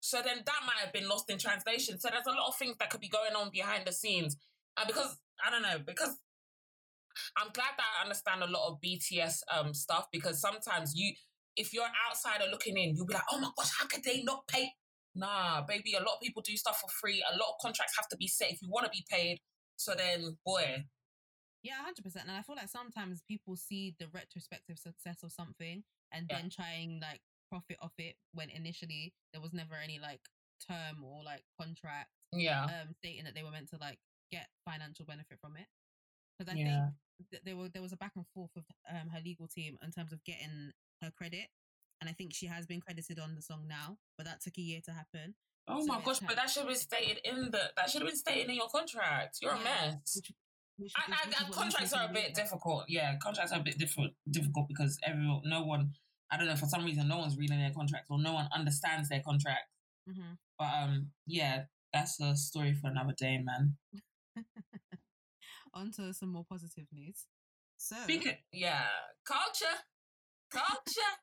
[0.00, 1.98] So then that might have been lost in translation.
[1.98, 4.36] So there's a lot of things that could be going on behind the scenes.
[4.76, 6.16] And because I don't know, because
[7.36, 11.14] I'm glad that I understand a lot of BTS um stuff because sometimes you
[11.56, 14.22] if you're an outsider looking in, you'll be like, oh my gosh, how could they
[14.22, 14.72] not pay?
[15.14, 17.22] Nah, baby, a lot of people do stuff for free.
[17.30, 19.38] A lot of contracts have to be set if you want to be paid.
[19.76, 20.84] So then, boy,
[21.62, 22.26] Yeah, hundred percent.
[22.28, 26.38] And I feel like sometimes people see the retrospective success of something and Yeah.
[26.38, 30.20] then trying like profit off it when initially there was never any like
[30.66, 33.98] term or like contract yeah, um stating that they were meant to like
[34.30, 35.66] get financial benefit from it.
[36.38, 36.64] Because I Yeah.
[36.64, 36.94] think
[37.30, 39.90] th- there were there was a back and forth with um her legal team in
[39.92, 41.48] terms of getting her credit.
[42.00, 44.62] And I think she has been credited on the song now, but that took a
[44.62, 45.34] year to happen.
[45.68, 48.16] Oh my gosh, but that should have been stated in the that should have been
[48.16, 49.38] stated in your contract.
[49.40, 50.16] You're a mess.
[50.16, 50.32] Which,
[50.76, 52.84] which, I, I, which I- contracts are a bit difficult.
[52.88, 55.92] Yeah, contracts are a bit different, difficult because everyone, no one,
[56.30, 59.08] I don't know, for some reason, no one's reading their contracts or no one understands
[59.08, 59.68] their contract.
[60.08, 60.36] Mhm.
[60.58, 63.76] But um, yeah, that's a story for another day, man.
[65.74, 67.26] On to some more positive news.
[67.78, 68.82] So, Speaking, yeah,
[69.26, 69.78] Kulture,
[70.52, 71.14] Kulture,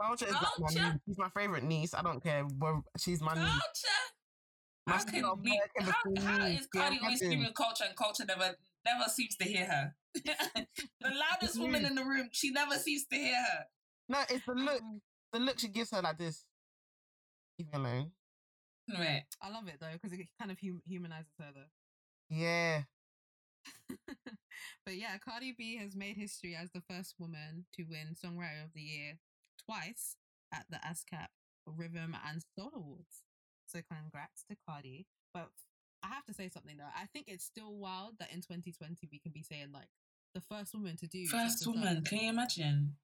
[0.00, 1.00] Kulture is like my niece.
[1.06, 1.94] She's my favorite niece.
[1.94, 2.44] I don't care.
[2.58, 3.42] Well, she's my niece.
[3.44, 4.12] Kulture.
[4.86, 5.60] My How sister can got we?
[5.78, 6.54] How, before how me.
[6.54, 9.94] is Yeah, Cardi always screaming Kulture and Kulture never never seems to hear her?
[10.14, 10.66] the
[11.02, 13.64] loudest woman in the room, she never seems to hear her.
[14.08, 14.80] No, it's the look.
[14.80, 15.00] um,
[15.32, 16.44] The look she gives her like this.
[17.58, 18.10] Leave me alone.
[18.92, 19.24] Right.
[19.42, 22.36] I love it though because it kind of hum- humanizes her though.
[22.36, 22.82] Yeah.
[24.86, 28.70] but yeah, Cardi B has made history as the first woman to win Songwriter of
[28.74, 29.18] the Year
[29.66, 30.16] twice
[30.52, 31.28] at the ASCAP
[31.66, 33.24] Rhythm and Soul Awards.
[33.66, 35.06] So congrats to Cardi.
[35.34, 35.50] But
[36.02, 36.84] I have to say something though.
[36.96, 39.88] I think it's still wild that in 2020 we can be saying like
[40.34, 42.94] the first woman to do such First woman, can you imagine?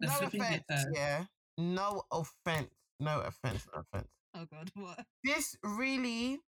[0.00, 0.64] The no offense.
[0.68, 1.24] gift, Yeah.
[1.56, 2.70] No offense.
[3.00, 3.66] No offense.
[3.72, 4.08] No offense.
[4.36, 5.04] Oh god, what?
[5.22, 6.40] This really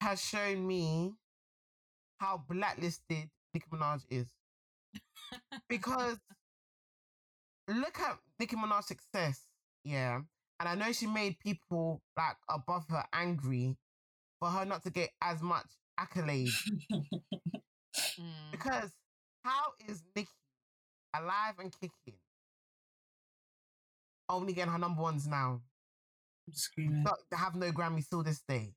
[0.00, 1.12] has shown me
[2.18, 4.26] how blacklisted Nicki Minaj is.
[5.68, 6.18] because
[7.68, 9.44] look at Nicki Minaj's success,
[9.84, 10.20] yeah.
[10.60, 13.76] And I know she made people like above her angry
[14.40, 15.66] for her not to get as much
[15.98, 16.50] accolade.
[18.18, 18.50] Mm.
[18.50, 18.90] because
[19.44, 20.28] how is Nicki
[21.14, 22.18] alive and kicking?
[24.28, 25.62] Only getting her number ones now.
[26.76, 28.72] Not have no Grammy till this day.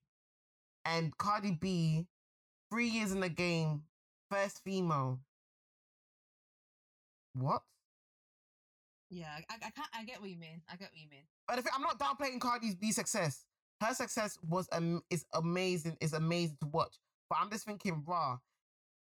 [0.86, 2.06] And Cardi B,
[2.72, 3.84] three years in the game,
[4.30, 5.20] first female.
[7.34, 7.62] What?
[9.12, 9.90] Yeah, I, I can't.
[9.94, 10.62] I get what you mean.
[10.70, 11.24] I get what you mean.
[11.48, 13.46] But if I'm not downplaying Cardi's B success.
[13.82, 15.98] Her success was um, is amazing.
[16.00, 16.98] Is amazing to watch.
[17.30, 18.38] But I'm just thinking, raw.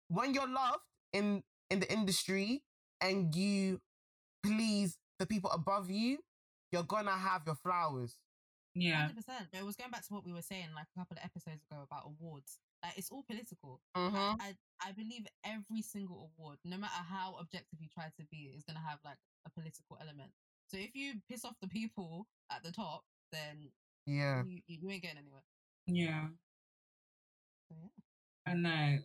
[0.07, 2.63] When you're loved in in the industry
[3.01, 3.81] and you
[4.41, 6.19] please the people above you,
[6.71, 8.15] you're gonna have your flowers.
[8.73, 9.01] Yeah.
[9.01, 9.47] Hundred percent.
[9.51, 11.61] But it was going back to what we were saying like a couple of episodes
[11.69, 12.57] ago about awards.
[12.83, 13.81] Like it's all political.
[13.95, 14.39] Mm-hmm.
[14.41, 18.63] I, I believe every single award, no matter how objective you try to be, is
[18.63, 20.31] gonna have like a political element.
[20.71, 23.69] So if you piss off the people at the top, then
[24.05, 24.43] Yeah.
[24.45, 25.41] you, you, you ain't getting anywhere.
[25.87, 26.27] Yeah.
[27.69, 28.51] So, yeah.
[28.51, 28.97] I know.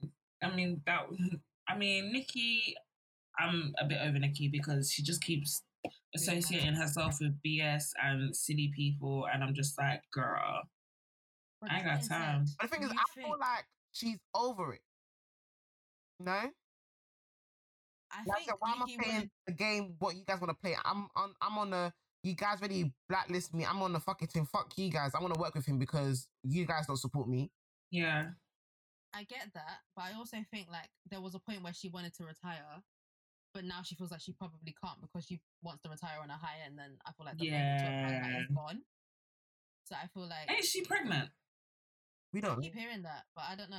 [0.42, 1.06] I mean that.
[1.68, 2.74] I mean Nicki.
[3.38, 5.62] I'm a bit over Nicki because she just keeps
[6.14, 10.62] associating herself with BS and silly people, and I'm just like, girl.
[11.68, 12.44] But I ain't got being time.
[12.58, 14.80] But the thing is, I you feel like she's over it.
[16.20, 16.32] No?
[16.32, 16.42] I
[18.26, 20.50] Like I think said, why am I playing wouldn't- the game what you guys want
[20.50, 20.76] to play?
[20.84, 23.64] I'm on I'm on the you guys really blacklist me.
[23.66, 24.46] I'm on the fucking team.
[24.46, 25.14] Fuck you guys.
[25.14, 27.50] I want to work with him because you guys don't support me.
[27.90, 28.30] Yeah.
[29.12, 32.14] I get that, but I also think like there was a point where she wanted
[32.14, 32.82] to retire,
[33.52, 36.36] but now she feels like she probably can't because she wants to retire on a
[36.36, 38.54] high, and then I feel like the moment to apply that is Yeah.
[38.56, 38.82] gone.
[39.84, 41.30] So I feel like Ain't she pregnant?
[42.34, 42.60] We don't.
[42.60, 43.76] keep hearing that, but I don't know.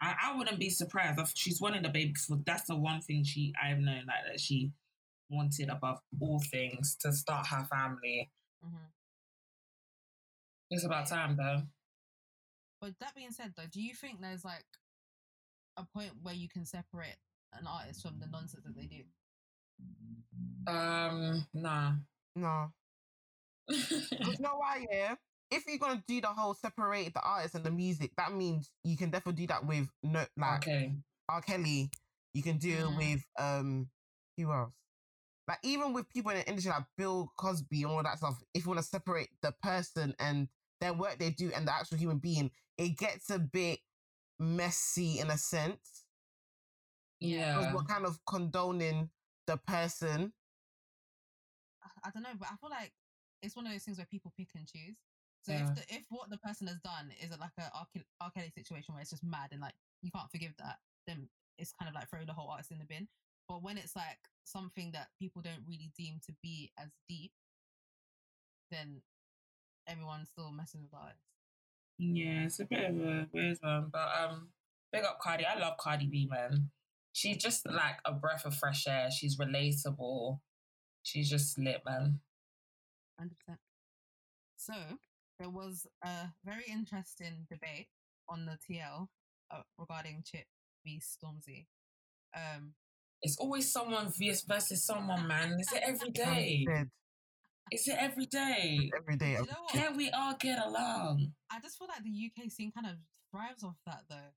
[0.00, 2.38] I, I wouldn't be surprised if she's wanted a baby before.
[2.46, 4.70] That's the one thing she I've known like that she
[5.28, 8.30] wanted above all things to start her family.
[8.62, 8.76] hmm
[10.70, 11.62] It's about time though.
[12.80, 14.64] But that being said, though, do you think there's like
[15.76, 17.16] a point where you can separate
[17.52, 19.02] an artist from the nonsense that they do?
[20.72, 21.92] Um, nah.
[22.36, 22.68] Nah.
[23.68, 25.16] you know why, yeah?
[25.50, 28.96] If you're gonna do the whole separate the artist and the music, that means you
[28.96, 30.94] can definitely do that with no like okay.
[31.28, 31.40] R.
[31.42, 31.90] Kelly.
[32.34, 32.96] You can do it Mm.
[32.96, 33.90] with um
[34.36, 34.72] who else?
[35.48, 38.42] Like even with people in the industry like Bill Cosby and all that stuff.
[38.54, 40.48] If you want to separate the person and
[40.80, 43.80] their work they do and the actual human being, it gets a bit
[44.38, 46.06] messy in a sense.
[47.20, 47.74] Because Yeah.
[47.74, 49.10] we're kind of condoning
[49.46, 50.32] the person.
[51.82, 52.94] I- I don't know, but I feel like
[53.42, 54.96] it's one of those things where people pick and choose.
[55.42, 55.68] So Yeah.
[55.70, 57.86] if the, if what the person has done is like a R.
[57.92, 58.30] Kelly- R.
[58.30, 61.88] Kelly situation where it's just mad and like you can't forgive that, then it's kind
[61.88, 63.08] of like throw the whole artist in the bin.
[63.48, 67.32] But when it's like something that people don't really deem to be as deep,
[68.70, 69.02] then
[69.86, 71.24] everyone's still messing with the artist.
[71.98, 73.88] Yeah, it's a bit of a weird one.
[73.92, 74.48] But um
[74.92, 75.44] big up Cardi.
[75.44, 76.70] I love Cardi B, man.
[77.12, 79.10] She's just like a breath of fresh air.
[79.10, 80.40] She's relatable.
[81.02, 82.20] She's just lit, man.
[83.18, 83.58] Hundred percent.
[84.56, 84.74] So
[85.40, 87.88] there was a very interesting debate
[88.28, 89.08] on the TL
[89.50, 90.44] uh, regarding Chip
[90.84, 91.66] v Stormzy.
[92.36, 92.74] Um,
[93.22, 95.56] It's always someone vs versus someone, man.
[95.58, 96.64] Is it every day?
[96.68, 96.90] said
[97.72, 98.90] Is it every day?
[98.96, 99.34] Every day.
[99.36, 99.66] do you know?
[99.72, 101.32] Can we all get along?
[101.50, 102.96] I just feel like the UK scene kind of
[103.32, 104.30] thrives off that though.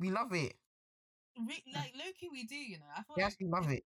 [0.00, 0.54] We love it.
[1.38, 2.56] Re- like low key, we do.
[2.56, 3.84] You know, I feel We like actually love if, it.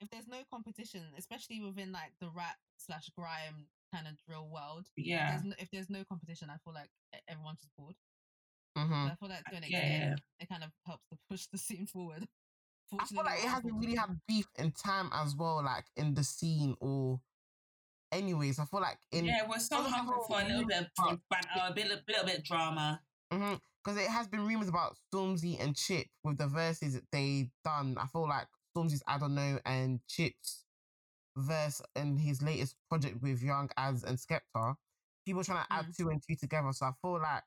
[0.00, 4.86] if there's no competition, especially within like the rap slash grime kind of drill world.
[4.96, 5.30] If Yeah.
[5.30, 6.90] there's, no, if there's no competition, I feel like
[7.28, 7.96] everyone's just bored.
[8.76, 10.14] hmm So I feel like to an extent, yeah.
[10.40, 12.26] it kind of helps to push the scene forward.
[12.98, 16.24] I feel like it hasn't really had beef in time as well, like in the
[16.24, 17.20] scene or.
[18.10, 21.20] Anyways, I feel like in yeah, we're so Other hungry for a little bit of
[21.28, 23.02] banter, a bit, little bit drama.
[23.30, 27.96] because it has been rumors about Stormzy and Chip with the verses that they done.
[28.00, 30.64] I feel like Stormzy's I don't know and Chip's
[31.38, 34.74] verse in his latest project with Young Adz and Skepta.
[35.26, 36.68] People trying to add two and two together.
[36.72, 37.42] So I feel like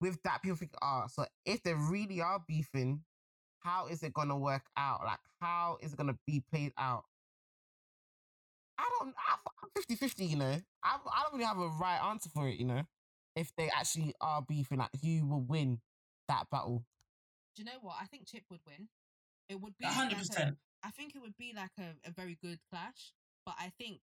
[0.00, 3.00] with that, people think, ah, so if they really are beefing,
[3.60, 5.00] how is it gonna work out?
[5.04, 7.04] Like, how is it gonna be played out?
[8.78, 9.14] I don't.
[9.16, 10.60] I- I'm 50 50, you know.
[10.82, 12.82] I, I don't really have a right answer for it, you know.
[13.36, 15.80] If they actually are beefing, like, who will win
[16.28, 16.84] that battle?
[17.56, 17.96] Do you know what?
[18.00, 18.88] I think Chip would win.
[19.48, 20.56] It would be A hundred like a- percent.
[20.84, 23.12] I think it would be like a, a very good clash.
[23.46, 24.00] But I think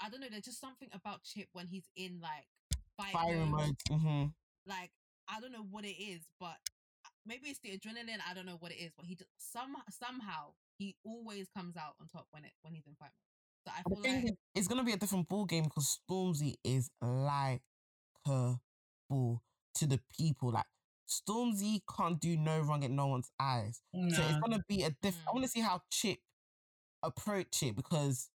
[0.00, 0.28] I don't know.
[0.30, 2.46] There's just something about Chip when he's in like
[2.96, 3.52] fight Fire mode.
[3.56, 3.76] mode.
[3.90, 4.24] hmm
[4.66, 4.90] Like
[5.28, 6.56] I don't know what it is, but
[7.04, 8.20] uh, maybe it's the adrenaline.
[8.28, 11.94] I don't know what it is, but he just some somehow he always comes out
[12.00, 13.66] on top when it when he's in fight mode.
[13.66, 16.90] So I feel thing like it's gonna be a different ball game because Stormzy is
[17.00, 17.62] like
[18.26, 18.56] her
[19.08, 19.42] ball
[19.76, 20.50] to the people.
[20.52, 20.66] Like
[21.10, 23.80] Stormzy can't do no wrong in no one's eyes.
[24.08, 25.18] So it's gonna be a diff.
[25.26, 25.34] I Mm.
[25.34, 26.18] want to see how Chip
[27.02, 28.30] approach it because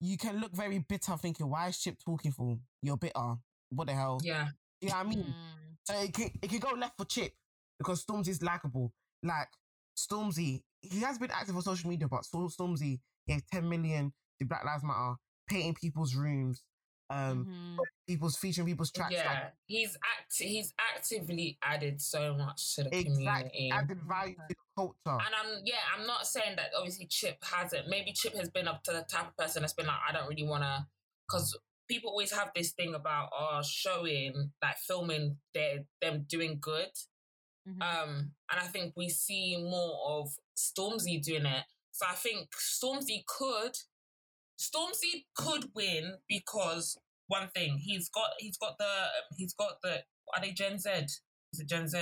[0.00, 2.58] you can look very bitter, thinking, "Why is Chip talking for?
[2.82, 3.36] You're bitter.
[3.70, 4.50] What the hell?" Yeah.
[4.80, 5.24] You know what I mean?
[5.24, 7.34] mm, So it can it can go left for Chip
[7.78, 8.92] because Stormzy's likable.
[9.22, 9.48] Like
[9.96, 14.44] Stormzy, he has been active on social media, but Storm- Stormzy gave 10 million to
[14.46, 15.16] Black Lives Matter,
[15.48, 16.62] painting people's rooms,
[17.10, 17.78] um, mhm.
[18.06, 19.12] people's featuring people's tracks.
[19.12, 20.34] Yeah, Like, he's act.
[20.38, 23.70] He's actively added so much to the exactly, community.
[23.72, 24.96] added value to the culture.
[25.06, 27.88] And I'm yeah, I'm not saying that obviously Chip hasn't.
[27.88, 30.28] Maybe Chip has been up to the type of person that's been like, I don't
[30.28, 30.88] really wanna
[31.28, 36.90] because people always have this thing about uh showing like filming their them doing good.
[37.68, 37.82] Mhm.
[37.82, 41.64] Um and I think we see more of Stormzy doing it.
[41.90, 43.76] So I think Stormzy could
[44.62, 46.96] Stormzy could win because
[47.26, 48.92] one thing, he's got he's got the
[49.36, 50.02] he's got the
[50.34, 50.90] are they Gen Z?
[51.52, 51.98] Is it Gen Z?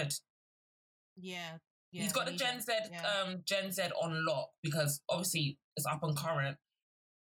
[1.16, 1.58] yeah,
[1.92, 2.02] yeah.
[2.02, 3.02] he's got the Gen Z, yeah.
[3.02, 6.56] um, Gen Z on lock because obviously it's up and current.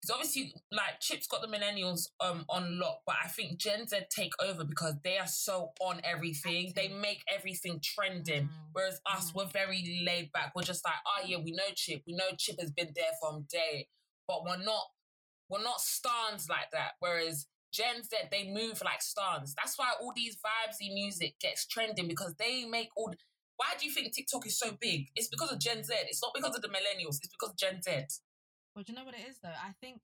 [0.01, 3.97] Because obviously, like Chip's got the millennials um on lock, but I think Gen Z
[4.09, 6.73] take over because they are so on everything.
[6.75, 8.45] They make everything trending.
[8.45, 8.49] Mhm.
[8.73, 9.35] Whereas us, Mhm.
[9.35, 10.53] we're very laid back.
[10.55, 12.01] We're just like, oh yeah, we know Chip.
[12.07, 13.89] We know Chip has been there from day,
[14.27, 14.85] but we're not
[15.51, 16.91] we're not stans like that.
[16.99, 19.53] Whereas Gen Z, they move like stans.
[19.53, 23.13] That's why all these vibesy music gets trending because they make all.
[23.57, 25.09] Why do you think TikTok is so big?
[25.15, 25.93] It's because of Gen Z.
[26.07, 27.19] It's not because of the millennials.
[27.21, 27.91] It's because of Gen Z.
[28.73, 29.49] But you know what it is though?
[29.49, 30.01] I think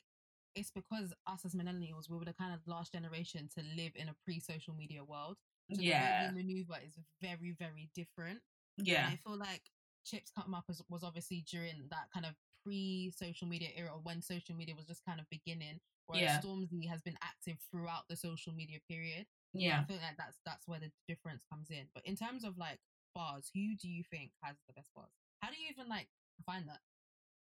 [0.55, 4.09] it's because us as millennials, we were the kind of last generation to live in
[4.09, 5.37] a pre-social media world.
[5.71, 8.39] So Yeah, the way we maneuver is very, very different.
[8.77, 9.61] yeah, And I feel like
[10.05, 12.33] Chips come up as, was obviously during that kind of
[12.67, 15.79] pre-social media era or when social media was just kind of beginning.
[16.07, 16.41] Whereas Yeah.
[16.41, 19.25] Stormzy has been active throughout the social media period.
[19.53, 19.81] yeah.
[19.81, 21.87] I feel like that's that's where the difference comes in.
[21.95, 22.79] But in terms of like
[23.15, 25.11] bars, who do you think has the best bars?
[25.41, 26.07] How do you even like
[26.45, 26.79] find that?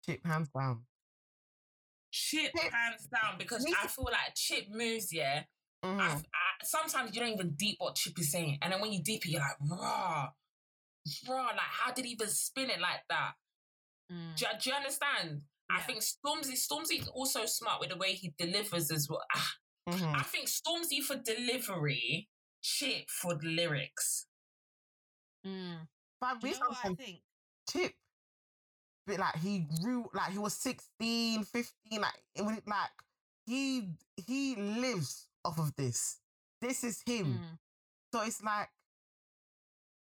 [0.05, 0.85] Chip hands down.
[2.13, 5.13] Chip Chip- hands down because I feel like Chip moves.
[5.13, 5.45] Yeah,
[5.85, 6.01] Mhm.
[6.01, 9.03] I, I, sometimes you don't even deep what Chip is saying, and then when you
[9.03, 10.31] deep it, you're like, raw,
[11.29, 11.45] raw.
[11.47, 13.33] Like, how did he even spin it like that?
[14.11, 15.43] Mm, Do, you- do you understand?
[15.71, 19.23] I think Stormzy Stormzy's also smart with the way he delivers as well.
[19.35, 19.55] Ah,
[19.91, 20.15] Mhm.
[20.19, 22.31] I think Stormzy for delivery,
[22.63, 24.27] Chip for the lyrics.
[25.47, 25.87] Mm.
[26.21, 27.23] But Do we you know what I think?
[27.71, 27.95] Chip,
[29.07, 32.91] but like he grew, like he was 16, 15, like it was like
[33.47, 36.21] he he lives off of this.
[36.61, 37.39] This is him.
[37.39, 37.59] Mm.
[38.13, 38.71] So it's like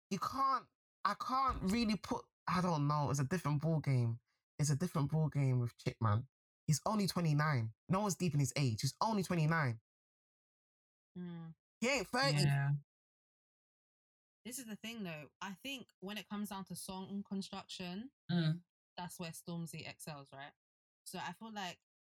[0.10, 0.66] you can't.
[1.06, 2.24] I can't really put.
[2.48, 3.10] I don't know.
[3.10, 4.20] It's a different ball game.
[4.60, 6.24] It's a different ball game with Chip, man.
[6.68, 7.70] He's only 29.
[7.90, 8.82] No one's deep in his age.
[8.82, 9.80] He's only 29.
[11.18, 11.54] Mm.
[11.80, 12.38] He ain't 30.
[12.38, 12.70] Yeah.
[14.46, 15.30] This is the thing, though.
[15.42, 18.60] I think when it comes down to song construction, Mm.
[18.98, 20.54] that's where Stormzy excels, right?
[21.06, 21.78] So I feel like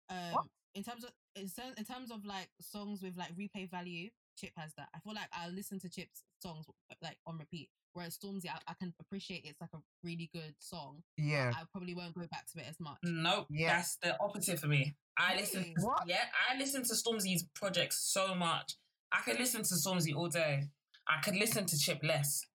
[0.09, 4.51] um in terms of in, in terms of like songs with like replay value, Chip
[4.57, 4.89] has that.
[4.93, 6.65] I feel like I listen to Chip's songs
[7.01, 11.03] like on repeat, whereas Stormzy I, I can appreciate it's like a really good song.
[11.17, 11.51] Yeah.
[11.55, 12.97] I probably won't go back to it as much.
[13.03, 13.47] Nope.
[13.49, 13.75] Yeah.
[13.75, 14.95] That's the opposite for me.
[15.17, 15.63] I listen.
[15.63, 16.03] To, What?
[16.07, 18.75] Yeah, I listen to Stormzy's projects so much.
[19.11, 20.69] I could listen to Stormzy all day.
[21.07, 22.45] I could listen to Chip less.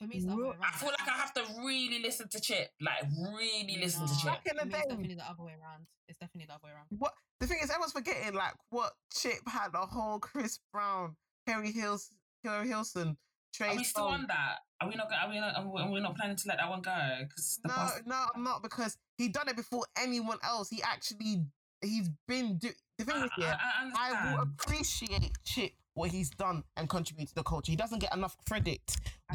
[0.00, 0.64] For me, it's the other way around.
[0.64, 2.70] I feel like I have to really listen to Chip.
[2.80, 4.32] Like really listen to Chip.
[4.32, 5.86] Back in the for me, it's definitely the other way around.
[6.08, 6.86] It's definitely the other way around.
[6.98, 11.14] What the thing is, everyone's forgetting like what Chip had a whole Chris Brown,
[11.46, 12.10] Kerry Hills,
[12.44, 13.16] Kerry Hilson,
[13.54, 13.68] Trey.
[13.68, 14.12] Are we still Songz.
[14.12, 14.58] on that?
[14.82, 15.08] Are we not?
[15.12, 15.56] Are we not?
[15.56, 16.92] Are we, not planning to let that one go?
[17.20, 18.02] Because No, past.
[18.04, 20.70] no, I'm not because he done it before anyone else.
[20.70, 21.44] He actually
[21.80, 23.56] he's been do the thing I, is yeah.
[23.60, 27.70] I, I I will appreciate Chip what he's done and contribute to the culture.
[27.70, 28.80] He doesn't get enough credit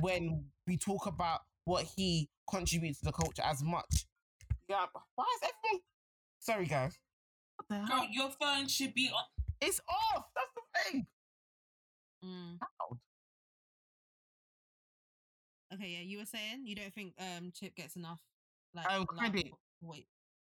[0.02, 4.06] when we talk about what he contributes to the culture as much.
[4.68, 5.82] Yeah, why is everyone?
[6.40, 7.00] Sorry, guys.
[7.56, 8.00] What the hell?
[8.00, 9.24] Girl, your phone should be on.
[9.62, 10.26] It's off.
[10.36, 11.08] That's the thing.
[12.26, 12.60] Mm.
[12.60, 13.00] Loud.
[15.78, 18.20] Okay, yeah, you were saying you don't think um Chip gets enough
[18.74, 19.52] like love credit.
[19.82, 20.08] Wait,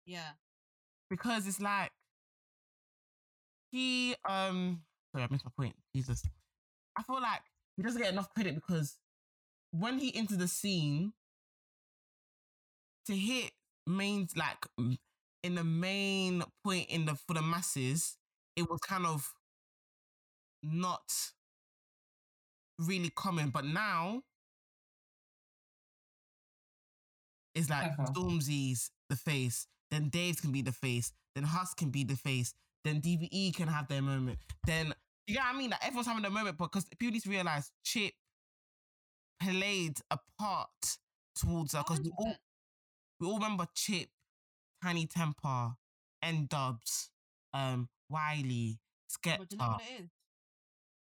[0.05, 0.31] yeah.
[1.09, 1.91] because it's like
[3.71, 4.81] he um
[5.11, 5.75] sorry, I missed my point.
[5.95, 6.23] Jesus.
[6.97, 7.41] I feel like
[7.77, 8.97] he doesn't get enough credit because
[9.71, 11.13] when he entered the scene
[13.05, 13.51] to hit
[13.87, 14.65] mains like
[15.43, 18.17] in the main point in the for the masses,
[18.55, 19.31] it was kind of
[20.63, 21.01] not
[22.79, 23.49] really common.
[23.49, 24.23] But now
[27.55, 28.11] it's like Clever.
[28.11, 32.53] Stormzy's the face, then Dave's can be the face, then Hus can be the face,
[32.83, 34.39] then DBE can have their moment.
[34.65, 34.93] Then
[35.27, 35.69] you know what I mean?
[35.69, 38.13] Like everyone's having their moment but because people need to realize Chip
[39.41, 40.69] played a part
[41.35, 42.35] towards her because we all
[43.19, 44.09] we all remember Chip,
[44.83, 45.75] Tinie Tempah,
[46.23, 47.09] N Dubs,
[47.53, 49.37] um, Wiley, Skepta.
[49.39, 50.09] But do you know what it is?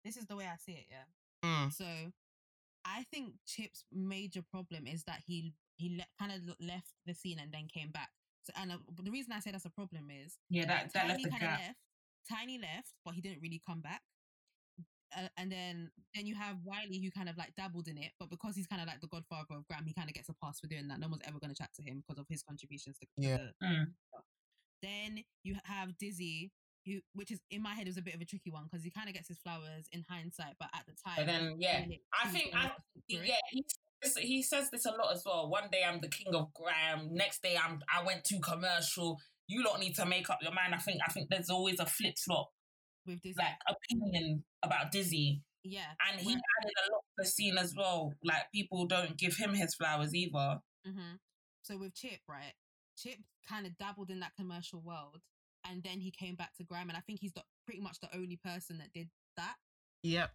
[0.03, 1.47] This is the way I see it, yeah.
[1.47, 1.85] Mm, So
[2.85, 7.39] I think Chip's major problem is that he he le- kind of left the scene
[7.39, 8.09] and then came back.
[8.43, 11.23] So and uh, the reason I say that's a problem is Yeah, that that left
[11.23, 11.75] Tinie of left.
[12.29, 14.01] Tinie left, but he didn't really come back.
[15.17, 18.29] Uh, and then then you have Wiley who kind of like dabbled in it, but
[18.29, 20.59] because he's kind of like the godfather of grime, he kind of gets a pass
[20.59, 20.99] for doing that.
[20.99, 23.37] No one's ever going to chat to him because of his contributions to Yeah.
[23.37, 23.85] the- Mm.
[24.81, 26.51] Then you have Dizzee,
[26.85, 28.91] who which is in my head was a bit of a tricky one because he
[28.91, 31.85] kind of gets his flowers in hindsight, but at the time, But then, yeah,
[32.23, 32.71] I think I, it
[33.17, 33.27] for it.
[33.29, 33.65] yeah, he
[34.03, 35.49] says, he says this a lot as well.
[35.49, 37.09] One day I'm the king of grime.
[37.11, 39.17] Next day I'm I went too commercial.
[39.47, 40.73] You lot need to make up your mind.
[40.75, 42.49] I think I think there's always a flip flop
[43.05, 47.25] with Dizzee, like opinion about Dizzee, yeah, and he where- added a lot to the
[47.25, 48.13] scene as well.
[48.23, 50.59] Like people don't give him his flowers either.
[50.85, 51.15] hmm
[51.63, 52.53] So with Chip, right?
[52.97, 55.21] Chip kind of dabbled in that commercial world,
[55.67, 58.15] and then he came back to grime, and I think he's the, pretty much the
[58.15, 59.55] only person that did that.
[60.03, 60.31] yep.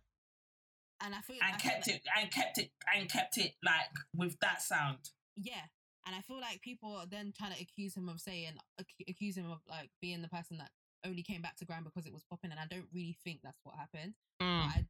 [1.05, 3.55] And I feel I And feel kept like- it and kept it and kept it
[3.63, 5.11] like with that sound.
[5.37, 5.67] yeah.
[6.07, 9.37] And I feel like people are then trying to accuse him of saying, ac- accuse
[9.39, 10.71] him of like being the person that
[11.03, 13.61] only came back to grime because it was popping, and I don't really think that's
[13.65, 14.15] what happened.
[14.41, 14.87] Mm, But, I,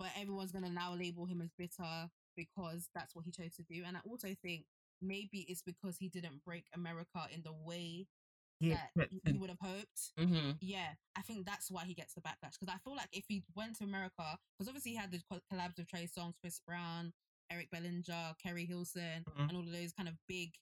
[0.00, 3.84] but everyone's gonna now label him as bitter because that's what he chose to do.
[3.86, 4.64] And I also think
[5.00, 8.06] maybe it's because he didn't break America in the way
[8.60, 10.12] he that he, would have hoped.
[10.18, 10.52] Mm-hmm.
[10.60, 12.58] Yeah, I think that's why he gets the backlash.
[12.58, 15.20] Because I feel like if he went to America, because obviously he had the
[15.52, 17.12] collabs with Trey Songz, Chris Brown,
[17.50, 19.48] Eric Bellinger, Kerry Hilson, Mhm.
[19.48, 20.54] and all of those kind of big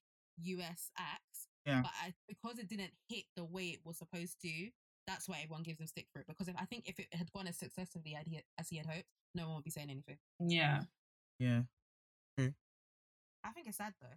[0.42, 1.48] US acts.
[1.64, 1.82] Yeah.
[1.82, 4.70] But I, because it didn't hit the way it was supposed to,
[5.06, 6.26] that's why everyone gives him stick for it.
[6.26, 8.86] Because if I think if it had gone as successfully as he, as he had
[8.86, 10.18] hoped, no one would be saying anything.
[10.40, 10.84] Yeah.
[11.38, 11.62] Yeah.
[12.38, 14.08] I think it's sad though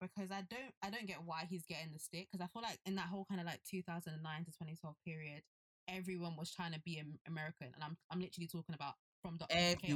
[0.00, 2.78] because I don't I don't get why he's getting the stick because I feel like
[2.86, 5.42] in that whole kind of like 2009 to 2012 period,
[5.88, 9.46] everyone was trying to be Am- American, and I'm I'm literally talking about from the.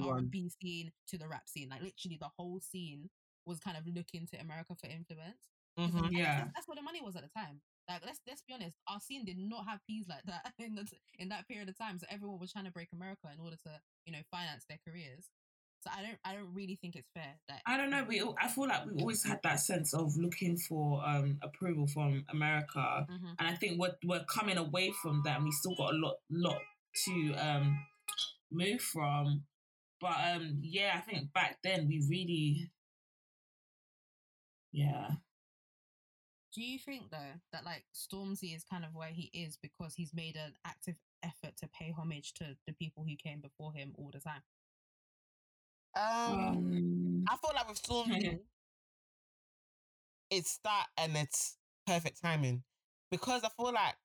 [0.09, 3.11] R&B scene to the rap scene, like literally the whole scene
[3.47, 5.49] was kind of looking to America for influence.
[5.79, 6.13] Mm-hmm.
[6.13, 6.43] Yeah.
[6.43, 7.61] think that's where the money was at the time.
[7.89, 10.87] Like let's let's be honest, our scene did not have peas like that in the,
[11.19, 11.99] in that period of time.
[11.99, 13.73] So everyone was trying to break America in order to
[14.07, 15.31] you know finance their careers.
[15.83, 18.05] So I don't I don't really think it's fair that I don't know.
[18.07, 21.87] We al- I feel like we always had that sense of looking for um approval
[21.87, 23.35] from America, Mhm.
[23.39, 26.17] and I think we're we're coming away from that, and we still got a lot
[26.31, 26.61] lot
[27.07, 27.87] to um
[28.51, 29.47] move from.
[30.01, 32.71] But um yeah, I think back then we really
[34.73, 35.11] yeah.
[36.53, 40.13] Do you think though that like Stormzy is kind of where he is because he's
[40.13, 44.11] made an active effort to pay homage to the people who came before him all
[44.13, 44.43] the time?
[45.95, 48.41] Um, Um, I feel like with Stormzy,
[50.31, 52.65] it's that and it's perfect timing
[53.11, 53.97] because I feel like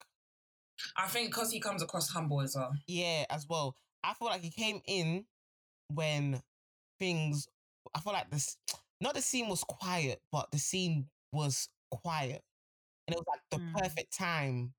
[0.98, 2.74] I think because he comes across humble as well.
[2.88, 3.78] yeah, as well.
[4.04, 5.26] I feel like he came in
[5.90, 6.42] when
[7.00, 7.48] things.
[7.96, 8.58] I feel like this,
[9.02, 12.44] not the scene was quiet, but the scene was quiet,
[13.08, 13.82] and it was like the Mm.
[13.82, 14.74] perfect time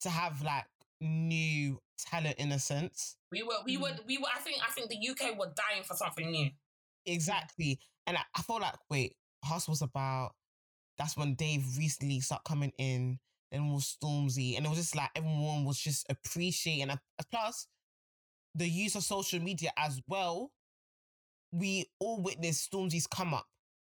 [0.00, 0.66] to have like
[1.00, 3.16] new talent in a sense.
[3.30, 4.28] We were we were we were.
[4.34, 6.50] I think I think the UK were dying for something new.
[7.04, 10.32] Exactly, and I, I feel like wait, Hus was about.
[10.98, 13.18] That's when Dave recently started coming in.
[13.52, 16.90] Then was Stormzy, and it was just like everyone was just appreciating.
[16.90, 16.98] And
[17.30, 17.68] plus,
[18.54, 20.50] the use of social media as well.
[21.52, 23.46] We all witnessed Stormzy's come up.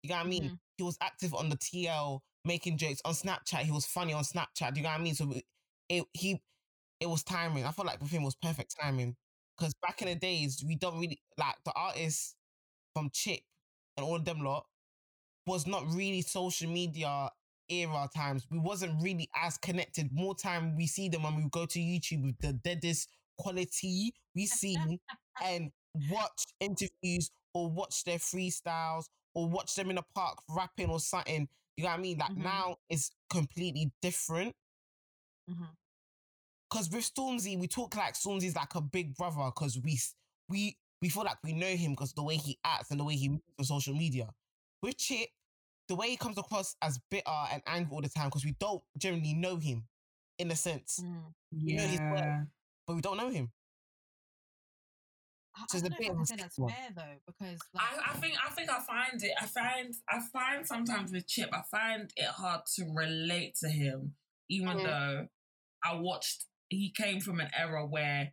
[0.03, 0.45] You know what I mean?
[0.45, 0.59] Mhm.
[0.77, 3.61] He was active on the TL, making jokes on Snapchat.
[3.63, 4.77] He was funny on Snapchat.
[4.77, 5.15] You know what I mean?
[5.15, 5.33] So
[5.89, 6.41] it he
[7.01, 7.65] it was timing.
[7.65, 9.17] I felt like with him was perfect timing
[9.57, 12.37] because back in the days we don't really like the artists
[12.95, 13.41] from Chip
[13.97, 14.67] and all of them lot
[15.47, 17.31] was not really social media
[17.69, 18.47] era times.
[18.51, 20.11] We wasn't really as connected.
[20.13, 24.47] More time we see them when we go to YouTube with the deadest quality we
[24.47, 25.01] see
[25.43, 25.71] and
[26.11, 31.49] watch interviews or watch their freestyles or watch them in a park rapping or something.
[31.77, 32.19] You know what I mean?
[32.19, 32.43] Like Mhm.
[32.43, 34.55] now it's completely different.
[35.49, 35.77] Mhm.
[36.71, 39.99] Because with Stormzy, we talk like Stormzy's like a big brother because we
[40.49, 43.14] we we feel like we know him because the way he acts and the way
[43.14, 44.29] he moves on social media.
[44.83, 45.29] With Chip,
[45.89, 48.83] the way he comes across as bitter and angry all the time because we don't
[48.99, 49.85] generally know him
[50.39, 51.33] in a sense, Mm.
[51.53, 52.47] You know his work.
[52.87, 53.51] but we don't know him.
[55.57, 57.19] I, So I it's a don't know bit if of a say that's fair though
[57.27, 59.33] because like I, I think I think I find it.
[59.41, 64.14] I find I find sometimes with Chip, I find it hard to relate to him,
[64.49, 64.83] even Mhm.
[64.85, 65.27] though
[65.85, 66.45] I watched.
[66.69, 68.33] He came from an era where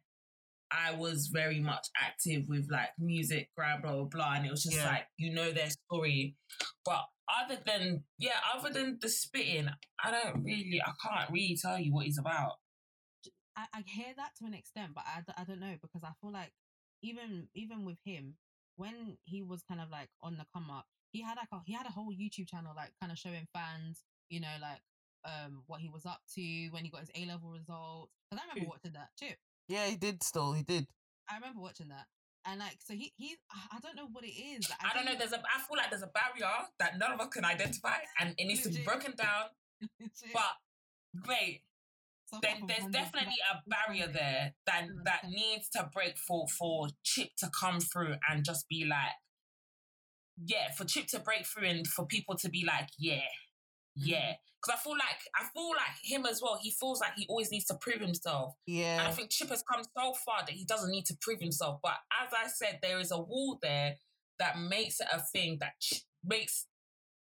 [0.71, 4.63] I was very much active with like music, grab, blah blah blah, and it was
[4.63, 4.88] just Yeah.
[4.88, 6.36] like you know their story.
[6.83, 9.69] But other than yeah, other than the spitting,
[10.03, 12.53] I don't really, I can't really tell you what he's about.
[13.55, 16.31] I, I hear that to an extent, but I, I don't know because I feel
[16.31, 16.51] like
[17.01, 18.36] even even with him,
[18.75, 21.73] when he was kind of like on the come up, he had like a, he
[21.73, 24.81] had a whole YouTube channel like kind of showing fans, you know, like
[25.23, 28.11] um what he was up to when he got his A level results.
[28.30, 29.38] Because I remember watching that Chip.
[29.67, 30.53] Yeah, he did still.
[30.53, 30.88] He did.
[31.30, 32.05] I remember watching that,
[32.45, 34.67] and like so he he I I don't know what it is.
[34.80, 35.17] I don't know.
[35.17, 35.39] There's a.
[35.39, 38.61] I feel like there's a barrier that none of us can identify, and it needs
[38.63, 39.49] to be broken down.
[40.34, 41.61] But great.
[42.28, 46.47] Some there, type of there's definitely a barrier there that that needs to break for
[46.47, 49.13] for Chip to come through and just be like,
[50.43, 53.28] yeah, for Chip to break through and for people to be like, yeah,
[53.95, 54.33] yeah.
[54.61, 56.57] Because I feel like I feel like him as well.
[56.61, 58.55] He feels like he always needs to prove himself.
[58.65, 61.39] Yeah, And I think Chip has come so far that he doesn't need to prove
[61.39, 61.79] himself.
[61.83, 61.93] But
[62.25, 63.95] as I said, there is a wall there
[64.39, 66.65] that makes it a thing that Ch- makes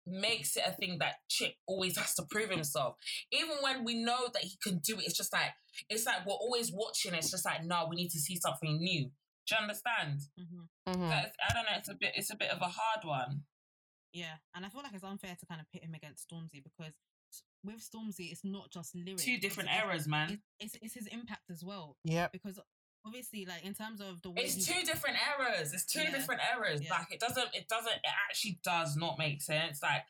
[0.05, 2.97] makes it a thing that Chip always has to prove himself.
[3.31, 5.51] Even when we know that he can do it, it's just like
[5.89, 7.13] it's like we're always watching.
[7.13, 9.09] It's just like no, we need to see something new.
[9.47, 10.19] Do you understand?
[10.39, 10.67] Mhm.
[10.87, 11.09] Mhm.
[11.09, 11.77] So it's- I don't know.
[11.77, 12.13] It's a bit.
[12.15, 13.43] It's a bit of a hard one.
[14.13, 16.93] Yeah, and I feel like it's unfair to kind of pit him against Stormzy because
[17.63, 19.23] with Stormzy, it's not just lyrics.
[19.25, 20.39] Two different it's- eras, man.
[20.59, 22.59] It's, it's, it's his impact as well Yeah, because
[23.05, 25.73] obviously, like in terms of the way It's two different eras.
[25.73, 26.11] It's two Yeah.
[26.11, 26.81] different eras.
[26.83, 26.91] Yeah.
[26.93, 27.49] Like it doesn't.
[27.53, 27.93] It doesn't.
[27.95, 29.81] It actually does not make sense.
[29.81, 30.05] Like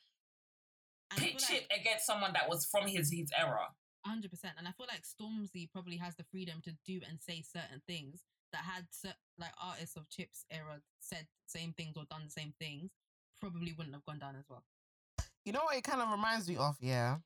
[1.10, 3.68] and I pit feel Chip against someone that was from his his era.
[4.04, 7.42] hundred percent, and I feel like Stormzy probably has the freedom to do and say
[7.42, 8.20] certain things
[8.52, 8.86] that had
[9.38, 12.90] like artists of Chip's era said same things or done the same things
[13.40, 14.62] probably wouldn't have gone down as well.
[15.44, 16.76] You know what it kind of reminds me of?
[16.80, 17.18] Yeah.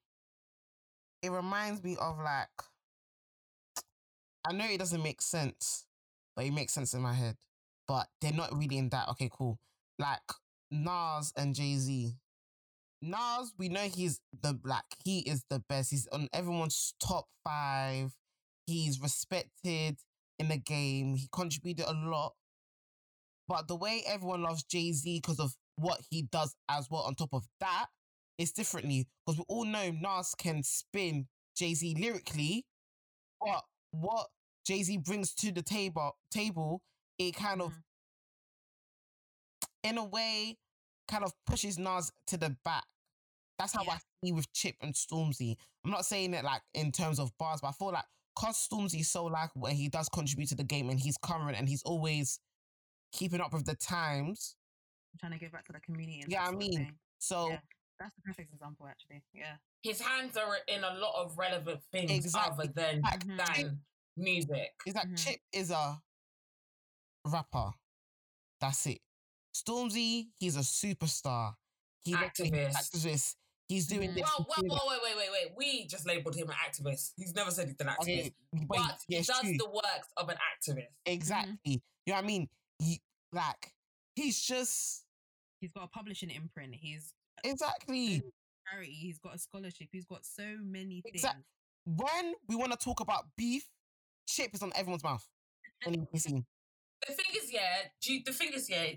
[1.22, 2.48] It reminds me of like,
[4.46, 5.86] I know it doesn't make sense,
[6.34, 7.36] but it makes sense in my head.
[7.86, 9.08] But they're not really in that.
[9.10, 9.58] Okay, cool.
[9.98, 10.20] Like
[10.70, 12.14] Nas and Jay Z.
[13.00, 15.90] Nas, we know he's the like he is the best.
[15.90, 18.12] He's on everyone's top five.
[18.66, 19.98] He's respected
[20.38, 21.14] in the game.
[21.14, 22.34] He contributed a lot.
[23.46, 27.14] But the way everyone loves Jay Z because of what he does as well, on
[27.14, 27.86] top of that
[28.38, 32.66] is differently because we all know Nas can spin Jay Z lyrically,
[33.40, 34.28] but what
[34.66, 36.82] Jay Z brings to the table table,
[37.18, 37.82] it kind of, Mhm.
[39.84, 40.58] in a way,
[41.08, 42.86] kind of pushes Nas to the back.
[43.58, 43.98] That's how I Yeah.
[44.24, 45.56] see with Chip and Stormzy.
[45.84, 48.06] I'm not saying it like in terms of bars, but I feel like
[48.36, 51.68] cause Stormzy's so likable and he does contribute to the game and he's current and
[51.68, 52.40] he's always
[53.12, 54.56] keeping up with the times.
[55.18, 56.24] Trying to give back to the community.
[56.28, 56.98] Yeah, I mean.
[57.18, 57.60] So Yeah.
[57.98, 59.22] that's the perfect example, actually.
[59.32, 59.56] Yeah.
[59.82, 62.64] His hands are in a lot of relevant things Exactly.
[62.68, 63.46] other than like Mhm.
[63.54, 63.84] Chip, than
[64.16, 64.74] music.
[64.86, 65.18] it's like Mhm.
[65.24, 66.02] Chip is a
[67.24, 67.72] rapper.
[68.60, 69.00] That's it.
[69.54, 71.54] Stormzy, he's a superstar.
[72.04, 72.72] He Activist.
[72.74, 73.36] activist.
[73.68, 74.14] He's doing Mhm.
[74.14, 74.22] this.
[74.22, 75.56] Well, well, well, wait, wait, wait, wait.
[75.56, 77.12] We just labeled him an activist.
[77.16, 77.98] He's never said he's an activist.
[78.54, 79.56] Okay, but But he does true.
[79.58, 80.94] the works of an activist.
[81.04, 81.82] exactly.
[82.06, 82.48] You know what I mean?
[82.78, 83.02] He
[83.32, 83.74] like
[84.18, 85.04] he's just
[85.60, 86.74] He's got a publishing imprint.
[86.74, 87.12] He's
[87.42, 88.92] exactly uh, charity.
[88.92, 89.88] He's got a scholarship.
[89.90, 91.14] He's got so many things.
[91.16, 91.42] Exact-
[91.84, 93.64] when we want to talk about beef.
[94.28, 95.26] Chip is on everyone's mouth.
[95.84, 96.44] When he's seen.
[97.06, 98.92] The thing is, yeah, you- the thing is, yeah,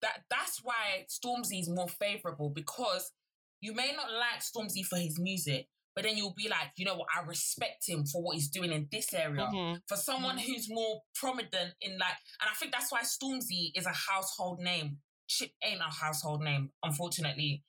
[0.00, 3.12] that that's why Stormzy is more favorable because
[3.60, 6.96] you may not like Stormzy for his music, but then you'll be like, you know
[6.96, 9.46] what, I respect him for what he's doing in this area.
[9.52, 9.80] Mhm.
[9.88, 13.92] For someone who's more prominent in like, and I think that's why Stormzy is a
[13.92, 15.00] household name.
[15.28, 17.62] Chip ain't a household name, unfortunately,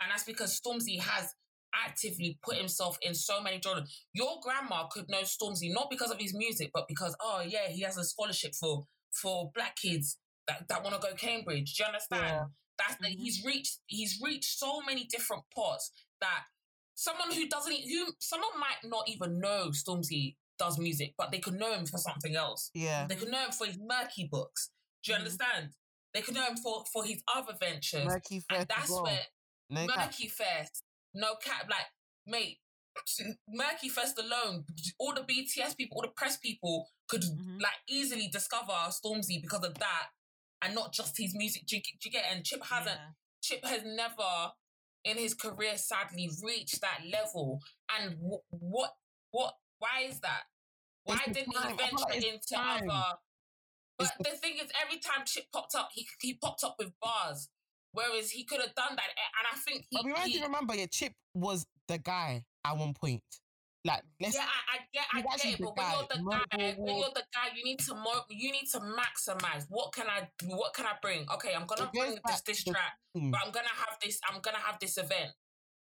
[0.00, 1.34] and that's because Stormzy has
[1.74, 4.04] actively put himself in so many genres.
[4.12, 7.82] Your grandma could know Stormzy not because of his music, but because oh yeah, he
[7.82, 10.18] has a scholarship for for black kids
[10.48, 11.74] that, that want to go Cambridge.
[11.74, 12.22] Do you understand?
[12.24, 12.44] Yeah.
[12.78, 13.18] That's that Mhm.
[13.20, 16.44] he's reached he's reached so many different pots that
[17.00, 21.54] someone who doesn't who someone might not even know Stormzy does music, but they could
[21.54, 22.70] know him for something else.
[22.74, 23.06] Yeah.
[23.06, 24.70] They could know him for his Merky Books.
[25.02, 25.20] Do you Mhm.
[25.20, 25.74] understand?
[26.12, 28.06] They could know him for for his other ventures.
[28.06, 29.04] Merky Fest and that's well.
[29.04, 29.26] where
[29.70, 30.10] No cap.
[30.12, 30.82] Merky Fest,
[31.14, 31.86] no cap, like,
[32.26, 32.60] mate,
[33.48, 34.66] Merky Fest alone,
[34.98, 37.60] all the BTS people, all the press people could Mhm.
[37.62, 40.10] like easily discover Stormzy because of that,
[40.62, 41.66] and not just his music.
[41.66, 42.24] Do you, do you get?
[42.26, 42.32] it?
[42.36, 43.00] And Chip hasn't.
[43.00, 43.12] Yeah.
[43.42, 44.52] Chip has never,
[45.04, 47.60] in his career, sadly reached that level.
[47.98, 48.92] And wh- what,
[49.30, 50.42] what, why is that?
[51.04, 52.90] Why It's didn't he venture into time.
[52.90, 53.16] other?
[53.98, 57.48] But the thing is, every time Chip popped up, he he popped up with bars.
[57.92, 60.74] Whereas he could have done that, and I think he, But we might he- remember,
[60.74, 63.22] yeah, Chip was the guy at one point.
[63.82, 65.60] Like, let's yeah, I, I get, I get it.
[65.60, 68.24] But when you're the Mo- guy, mo- when you're the guy, you need to mo-
[68.28, 69.64] you need to maximize.
[69.70, 71.24] What can I, what can I bring?
[71.34, 74.20] Okay, I'm gonna bring this this track, but I'm gonna have this.
[74.30, 75.30] I'm gonna have this event.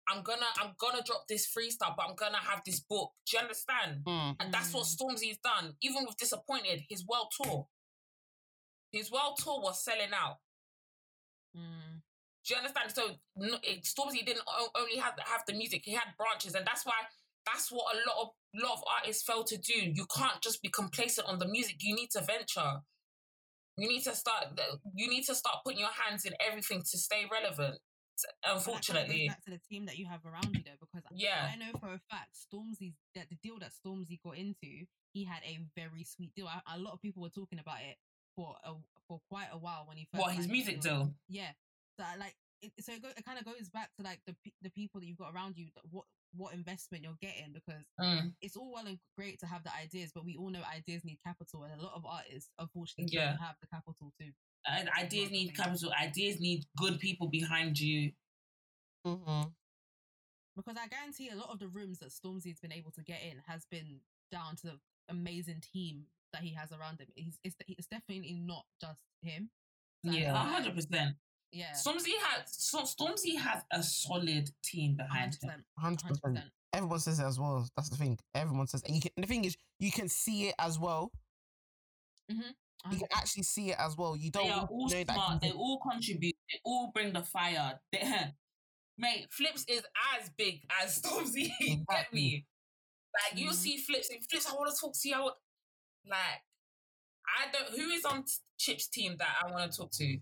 [0.09, 3.13] I'm gonna, I'm gonna drop this freestyle, but I'm gonna have this book.
[3.31, 4.03] Do you understand?
[4.05, 4.37] Mm.
[4.41, 4.97] And that's what Mm.
[4.97, 5.75] Stormzy's done.
[5.81, 7.69] Even with Disappointed, his world tour,
[8.93, 10.39] his world tour was selling out.
[11.57, 12.03] Mm.
[12.45, 12.91] Do you understand?
[12.93, 16.67] So no, it, Stormzy didn't o- only have have the music; he had branches, and
[16.67, 16.95] that's why
[17.47, 18.29] that's what a lot of
[18.63, 19.75] lot of artists fail to do.
[19.75, 21.77] You can't just be complacent on the music.
[21.81, 22.81] You need to venture.
[23.77, 24.59] You need to start.
[24.95, 27.79] You need to start putting your hands in everything to stay relevant.
[28.15, 30.63] But that kind of goes Unfortunately, back to the team that you have around you,
[30.65, 31.51] though, because Yeah.
[31.53, 35.43] I know for a fact Stormzy's that the deal that Stormzy got into, he had
[35.45, 36.47] a very sweet deal.
[36.47, 37.97] I, a lot of people were talking about it
[38.37, 38.75] for a,
[39.09, 40.23] for quite a while when he first.
[40.23, 41.07] what his music deal.
[41.07, 41.15] deal?
[41.29, 41.51] Yeah,
[41.99, 44.37] so I like it, so it, go, it kind of goes back to like the
[44.63, 48.35] the people that you've got around you, that what what investment you're getting, because Mm,
[48.41, 51.19] it's all well and great to have the ideas, but we all know ideas need
[51.25, 53.21] capital, and a lot of artists unfortunately Yeah.
[53.23, 54.33] don't have the capital to.
[54.67, 55.93] and ideas need capital.
[55.93, 58.13] Ideas need good people behind you.
[59.05, 59.55] Mhm.
[60.57, 63.39] Because I guarantee a lot of the rooms that Stormzy's been able to get in
[63.47, 64.01] has been
[64.31, 67.09] down to the amazing team that he has around him.
[67.17, 69.51] He's, it's, it's definitely not just him.
[70.05, 71.17] So Yeah, hundred percent.
[71.55, 71.71] Yeah.
[71.73, 75.65] Stormzy has so Stormzy has a solid team behind him.
[75.81, 75.97] 100%.
[75.99, 76.21] 100%.
[76.23, 76.43] 100%.
[76.73, 77.69] Everyone says it as well.
[77.77, 78.19] That's the thing.
[78.35, 81.13] Everyone says, and you can, the thing is, you can see it as well.
[82.29, 84.17] You can actually see it as well.
[84.17, 85.15] You don't They are all know that.
[85.15, 85.41] smart.
[85.41, 86.35] They all contribute.
[86.51, 87.81] They all bring the fire.
[87.93, 88.33] They,
[88.99, 89.83] mate, Flipz is
[90.19, 91.51] as big as Stormzy.
[91.91, 92.47] Get me?
[93.15, 93.55] Like you Mhm.
[93.55, 94.09] see Flipz.
[94.11, 95.15] And Flipz, I want to talk to you.
[95.15, 95.37] I want,
[96.09, 96.43] like,
[97.39, 97.71] I don't.
[97.79, 98.25] Who is on
[98.59, 100.19] Chip's team that I want to talk to?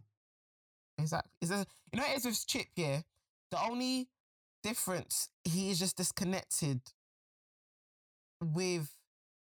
[1.02, 1.32] Exactly.
[1.42, 2.68] Is there, you know, it is with Chip.
[2.76, 3.02] Yeah,
[3.50, 4.08] the only
[4.62, 6.80] difference he is just disconnected
[8.40, 8.90] with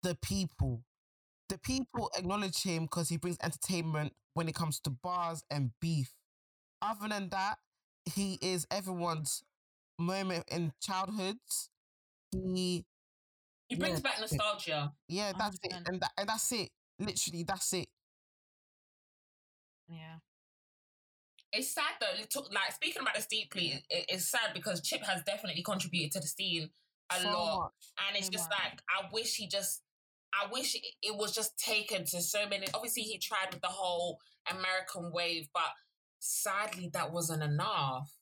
[0.04, 0.84] the people.
[1.50, 6.14] The people acknowledge him because he brings entertainment when it comes to bars and beef.
[6.82, 7.60] Other than that,
[8.06, 9.44] he is everyone's
[10.00, 11.70] moment in childhoods.
[12.32, 12.86] He,
[13.70, 14.94] He brings Yeah, back nostalgia.
[15.08, 15.88] yeah, that's it, 100%.
[15.88, 16.70] and that, and that's it.
[17.00, 17.90] Literally, that's it.
[19.90, 20.20] Yeah.
[21.52, 22.42] It's sad though.
[22.52, 26.28] Like speaking about this deeply, it, it's sad because Chip has definitely contributed to the
[26.28, 26.70] scene
[27.12, 27.72] a So lot, much.
[28.08, 28.60] and it's So just much.
[28.60, 29.82] like I wish he just.
[30.32, 32.68] I wish it was just taken to so many.
[32.76, 35.72] Obviously, he tried with the whole American wave, but
[36.20, 38.14] sadly, that wasn't enough.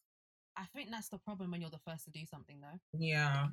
[0.55, 2.79] I think that's the problem when you're the first to do something, though.
[2.97, 3.47] Yeah.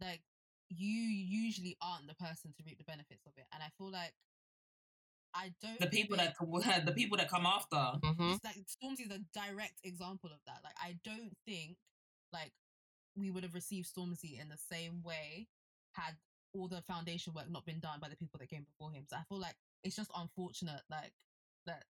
[0.00, 0.22] Like,
[0.70, 4.12] you usually aren't the person to reap the benefits of it, and I feel like
[5.34, 5.78] I don't.
[5.80, 7.76] The people think- that the people that come after.
[7.76, 8.34] Mhm.
[8.34, 10.60] it's like Stormzy's a direct example of that.
[10.62, 11.76] Like, I don't think
[12.32, 12.52] like
[13.16, 15.48] we would have received Stormzy in the same way
[15.92, 16.16] had
[16.52, 19.04] all the foundation work not been done by the people that came before him.
[19.08, 21.12] So I feel like it's just unfortunate, like
[21.66, 21.84] that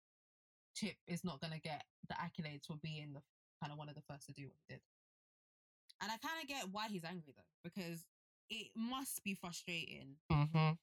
[0.75, 3.21] Chip is not gonna get the accolades for being the
[3.61, 4.81] kind of one of the first to do what he did.
[6.01, 8.05] And I kind of get why he's angry though, because
[8.49, 10.77] it must be frustrating Mhm.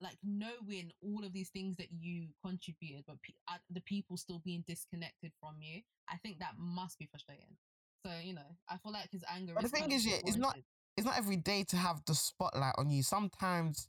[0.00, 4.40] Like knowing all of these things that you contributed, but pe- uh, the people still
[4.44, 7.56] being disconnected from you, I think that must be frustrating.
[8.04, 9.52] So you know, I feel like his anger.
[9.54, 10.56] But the thing is, yeah, it's not-
[10.96, 13.02] It's not every day to have the spotlight on you.
[13.02, 13.88] Sometimes,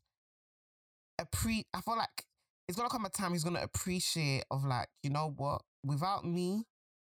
[1.20, 2.26] appre- I feel like
[2.68, 5.62] it's gonna come a time he's gonna appreciate of like, you know what?
[5.84, 6.64] Without me,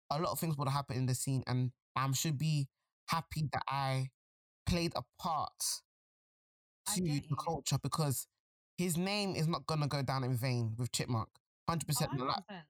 [0.09, 2.67] a lot of things would have happened in the scene, and I should be
[3.07, 4.09] happy that I
[4.65, 5.51] played a part
[6.85, 8.27] to the culture because
[8.83, 11.29] his name is not gonna go down in vain with Chipmunk.
[11.67, 12.11] Hundred Oh, percent.
[12.19, 12.65] Like 100%.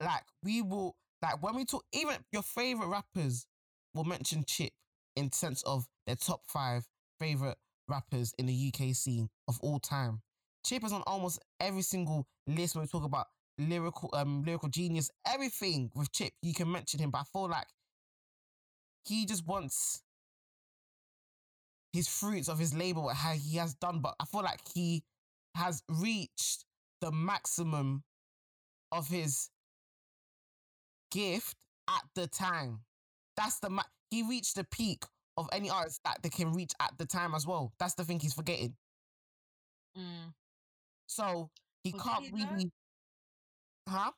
[0.00, 3.46] like we will like when we talk even your favorite rappers
[3.94, 4.72] will mention Chip
[5.16, 6.86] in sense of their top five
[7.18, 7.56] favorite
[7.88, 10.22] rappers in the UK scene of all time.
[10.66, 13.26] Chip is on almost every single list when we talk about
[13.58, 17.66] lyrical um lyrical genius, everything with Chip, you can mention him, but I feel like
[19.04, 20.02] he just wants
[21.92, 25.02] his fruits of his labor, what he has done, but I feel like he
[25.54, 26.64] has reached
[27.00, 28.02] the maximum
[28.92, 29.50] of his
[31.10, 31.56] gift
[31.88, 32.80] at the time.
[33.36, 35.04] That's the ma- he reached the peak
[35.36, 37.72] of any artist that they can reach at the time as well.
[37.78, 38.76] That's the thing he's forgetting.
[39.98, 40.32] Mm.
[41.06, 41.50] So
[41.82, 42.36] he But can't he though?
[42.50, 42.70] really,
[43.88, 44.12] huh?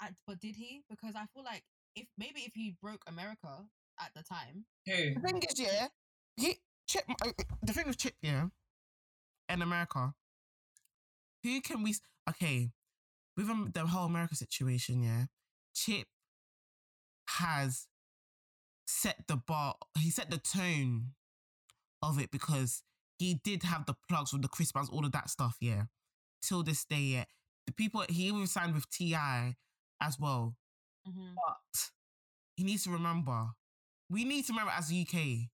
[0.00, 0.82] I- but did he?
[0.88, 3.66] Because I feel like if maybe if he broke America
[3.98, 5.14] at the time, Who?
[5.14, 5.88] The thing is, yeah,
[6.36, 7.04] he Chip.
[7.08, 7.32] uh,
[7.62, 8.48] The thing with Chip, yeah,
[9.48, 10.14] in America,
[11.42, 11.94] who can we?
[12.28, 12.70] Okay,
[13.36, 15.26] with the whole America situation, yeah,
[15.74, 16.06] Chip
[17.28, 17.86] has
[18.86, 19.74] set the bar.
[19.98, 21.12] He set the tone
[22.02, 22.82] of it because
[23.18, 25.84] he did have the plugs with the Chris all of that stuff, yeah.
[26.42, 27.24] Till this day, yeah,
[27.66, 29.56] the people he even signed with T.I.
[30.00, 30.56] as well.
[31.08, 31.34] Mhm.
[31.34, 31.90] But
[32.56, 33.50] he needs to remember,
[34.10, 35.50] we need to remember as the UK,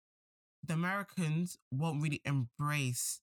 [0.62, 3.20] the Americans won't really embrace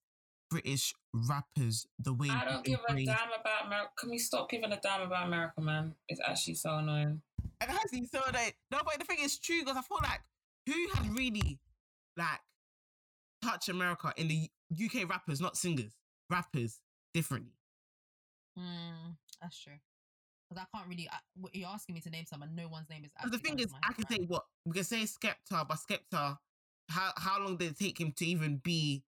[0.50, 0.94] British
[1.30, 3.92] rappers the way I don't we give a damn about America.
[3.98, 5.96] Can we stop giving a damn about America, man?
[6.08, 7.22] It's actually so annoying.
[7.62, 10.22] And has he so that no, but the thing is true because I feel like
[10.66, 11.60] who has really
[12.18, 12.40] like
[13.42, 15.94] touched America in the UK rappers, not singers,
[16.30, 16.80] rappers
[17.14, 17.54] differently.
[18.58, 19.74] Mm, that's true.
[20.50, 21.10] Because I can't really.
[21.12, 23.12] I, what- you're asking me to name some, and no one's name is.
[23.14, 26.38] Because the thing is, I can right say what we can say Skepta, but Skepta,
[26.90, 29.04] how how long did it take him to even be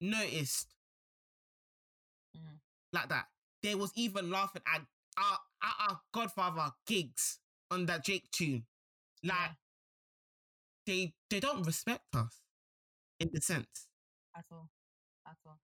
[0.00, 0.68] noticed.
[2.94, 3.26] Like that?
[3.62, 4.82] There was even laughing at
[5.18, 7.40] our at our Godfather gigs
[7.70, 8.66] on that Drake tune.
[9.24, 9.54] Like Yeah.
[10.86, 12.40] they they don't respect us
[13.20, 13.88] in the sense.
[14.36, 14.70] at all,
[15.26, 15.60] at all.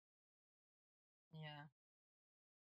[1.33, 1.67] Yeah,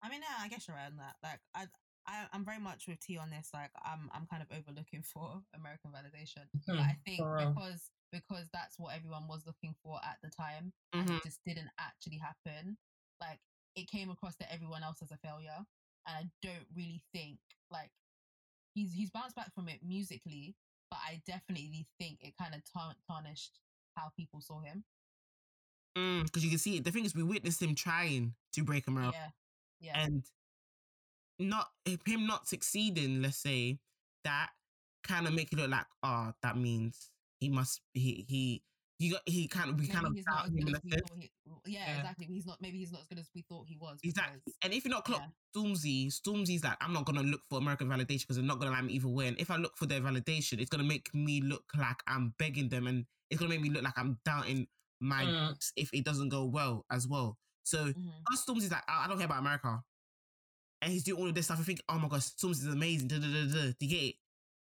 [0.02, 1.16] I mean, yeah, I guess you're right on that.
[1.22, 1.66] Like, I,
[2.06, 3.50] I, I'm very much with T on this.
[3.54, 6.46] Like, I'm, I'm kind of overlooking for American validation.
[6.66, 11.08] But I think because because that's what everyone was looking for at the time, and
[11.08, 11.16] Mhm.
[11.18, 12.76] it just didn't actually happen.
[13.20, 13.40] Like,
[13.76, 15.64] it came across to everyone else as a failure,
[16.06, 17.38] and I don't really think
[17.70, 17.90] like
[18.74, 20.56] he's he's bounced back from it musically,
[20.90, 23.60] but I definitely think it kind of tar- tarnished
[23.96, 24.84] how people saw him.
[25.96, 26.84] Mm, because you can see it.
[26.84, 29.32] The thing is, we witnessed him trying to break America.
[29.80, 30.04] Yeah, yeah.
[30.04, 30.22] and
[31.38, 31.68] not
[32.06, 33.78] him not succeeding, let's say,
[34.24, 34.50] that
[35.04, 37.10] kind of make it look like, oh, that means
[37.40, 38.62] he must he he
[38.98, 40.90] you got he kind of we maybe kind of doubt him in as a we
[40.90, 41.02] sense.
[41.08, 41.30] thought he.
[41.66, 41.96] Yeah, Yeah.
[41.98, 42.26] exactly.
[42.26, 42.60] He's not.
[42.60, 43.98] Maybe he's not as good as we thought he was.
[44.02, 44.40] Exactly.
[44.62, 45.28] And if you're not clock yeah.
[45.54, 48.82] Stormzy, Stormzy's like, I'm not gonna look for American validation because they're not gonna allow
[48.82, 49.28] me either way.
[49.28, 52.68] And if I look for their validation, it's gonna make me look like I'm begging
[52.70, 54.66] them, and it's gonna make me look like I'm doubting
[55.00, 55.72] my Mm.
[55.76, 57.38] if it doesn't go well as well.
[57.64, 58.12] So Mhm.
[58.34, 59.84] Stormzy's like, I I don't care about America.
[60.82, 61.58] And he's doing all of this stuff.
[61.60, 63.08] I think, oh my gosh, Stormzy's amazing.
[63.08, 63.72] Da, da, da, da.
[63.78, 64.16] Do you get it?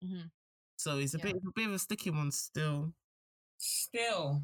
[0.04, 0.30] Mhm.
[0.76, 1.24] So it's a Yeah.
[1.24, 2.94] bit, a bit of a sticky one still.
[3.60, 4.42] Still.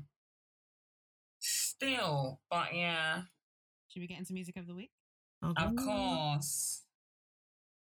[1.39, 2.41] Still.
[2.51, 3.23] But yeah,
[3.89, 4.91] Should we get into music of the week?
[5.43, 6.83] of course.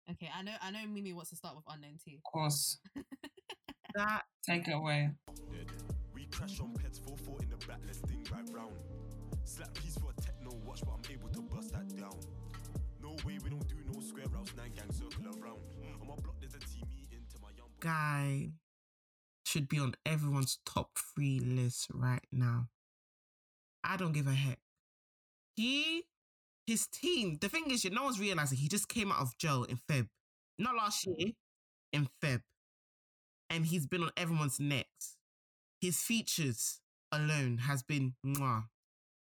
[0.09, 0.53] Okay, I know.
[0.61, 0.79] I know.
[0.87, 2.15] Mimi wants to start with Unknown T.
[2.15, 2.79] Of course.
[3.95, 5.09] That Take it away.
[6.13, 8.73] We crash on pets, 4 4 in the back, let's ding right round.
[9.45, 12.13] Slap piece for a techno watch, but I'm able to bust that down.
[13.01, 15.57] No way, we don't do no square routes, nine gang circle around.
[16.01, 18.51] On my block, there's a team meeting to my young guy
[19.49, 22.67] should be on everyone's top three list right now.
[23.83, 24.59] I don't give a heck.
[25.55, 26.03] He,
[26.67, 27.37] his team.
[27.41, 30.07] The thing is, no one's realizing he just came out of jail in Feb,
[30.59, 31.31] not last year,
[31.91, 32.41] in Feb,
[33.49, 35.17] and he's been on everyone's necks.
[35.81, 36.79] His features
[37.11, 38.65] alone has been mwah.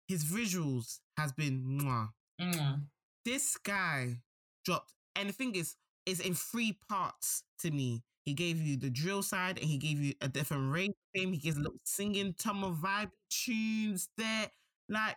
[0.07, 2.09] His visuals has been mwah
[2.41, 2.83] Mm.
[3.25, 4.19] this guy
[4.65, 5.75] dropped, and the thing is,
[6.07, 8.05] is in three parts to me.
[8.29, 11.33] He gave you the drill side, and he gave you a different rate of him.
[11.33, 14.49] He gives a little singing, some of vibe tunes there.
[14.87, 15.17] Like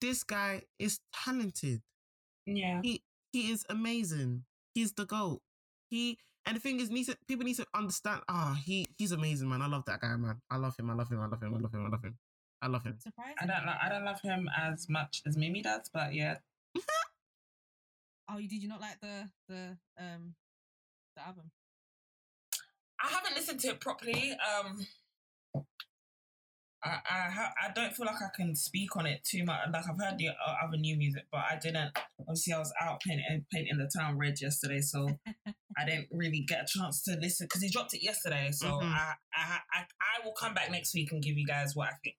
[0.00, 1.82] this guy is talented.
[2.46, 2.80] Yeah.
[2.80, 3.02] He
[3.32, 4.44] he is amazing.
[4.72, 5.40] He's the goat.
[5.90, 8.20] He and the thing is, needs to, people need to understand.
[8.28, 9.60] Ah, he he's amazing, man.
[9.60, 10.40] I love that guy, man.
[10.48, 10.90] I love him.
[10.90, 11.22] I love him.
[11.22, 11.54] I love him.
[11.56, 11.86] I love him.
[11.86, 12.18] I love him.
[12.62, 12.98] I love him.
[13.00, 13.34] Surprising.
[13.40, 13.66] I don't.
[13.66, 16.36] Lo- I don't love him as much as Mimi does, but yeah.
[18.26, 20.34] Oh, you did you not like the the um
[21.16, 21.50] the album?
[23.04, 24.32] I haven't listened to it properly.
[24.32, 24.86] Um,
[26.82, 29.58] I I, ha- I don't feel like I can speak on it too much.
[29.72, 31.90] Like I've heard the uh, other new music, but I didn't.
[32.20, 35.08] Obviously, I was out painting painting the town red yesterday, so
[35.76, 38.50] I didn't really get a chance to listen because he dropped it yesterday.
[38.52, 38.90] So Mhm.
[38.92, 41.96] I, I I I will come back next week and give you guys what I
[42.02, 42.16] think.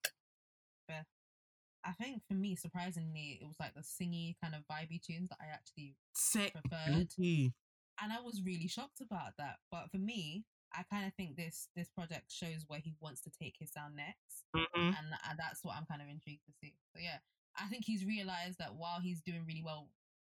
[1.88, 5.38] I think for me, surprisingly, it was like the singy kind of vibey tunes that
[5.40, 6.52] I actually Sick.
[6.54, 7.10] preferred.
[7.20, 7.54] Mhm.
[8.02, 9.58] and I was really shocked about that.
[9.70, 10.46] But for me,
[10.78, 13.96] I kind of think this this project shows where he wants to take his sound
[13.96, 14.68] next, Mhm.
[14.98, 16.76] and, and that's what I'm kind of intrigued to see.
[16.94, 17.20] So yeah,
[17.56, 19.90] I think he's realized that while he's doing really well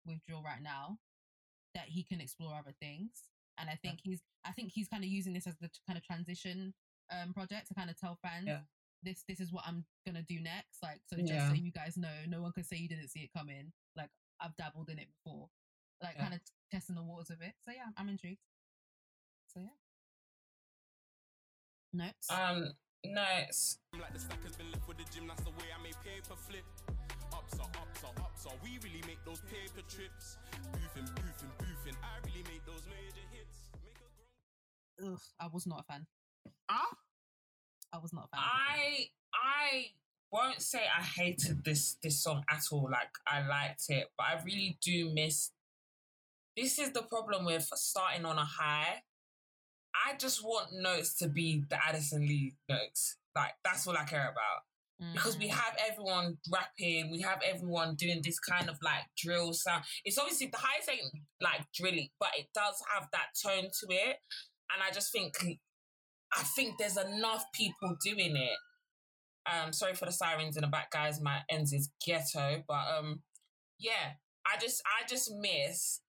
[0.07, 0.99] with drill right now,
[1.75, 5.11] that he can explore other things, and I think he's I think he's kind of
[5.11, 6.75] using this as the t- kind of transition
[7.11, 8.47] um project to kind of tell fans.
[8.47, 8.63] Yeah.
[9.03, 10.83] This this is what I'm gonna do next.
[10.83, 11.49] Like so, just Yeah.
[11.49, 13.73] so you guys know, no one can say you didn't see it coming.
[13.97, 14.11] Like
[14.41, 15.51] I've dabbled in it before,
[16.03, 16.23] like Yeah.
[16.23, 17.55] kind of testing the waters of it.
[17.65, 18.41] So yeah, I'm intrigued.
[19.49, 19.71] So yeah.
[21.95, 22.29] Not3s.
[22.31, 22.73] Um,
[23.05, 25.83] no, I'm like the stack has been left with the gym, that's the way I
[25.83, 26.65] make paper flip.
[27.33, 30.37] Ups are ups are ups are, we really make those paper trips.
[30.73, 33.71] Boofing, boofing, boofing, I really make those major hits.
[33.85, 34.09] Make a
[34.99, 36.07] grown Ugh, I was not a fan.
[36.69, 36.93] Ah,
[37.93, 38.45] I was not a fan.
[38.45, 38.77] of the song.
[38.77, 39.85] I I
[40.31, 42.89] won't say I hated this this song at all.
[42.91, 45.53] Like I liked it, but I really do miss.
[46.57, 49.03] This is the problem with starting on a high.
[49.95, 53.15] I just want Not3s to be the Addison Lee Not3s.
[53.35, 54.65] Like that's all I care about
[55.15, 55.53] because we Mm.
[55.53, 59.85] have everyone rapping, we have everyone doing this kind of like drill sound.
[60.05, 64.17] It's obviously the highs ain't like drilling, but it does have that tone to it.
[64.75, 65.35] And I just think
[66.33, 68.59] I think there's enough people doing it.
[69.51, 71.21] Um, sorry for the sirens in the back, guys.
[71.23, 73.23] My ends is ghetto, but um,
[73.79, 74.15] yeah,
[74.45, 76.01] I just I just miss.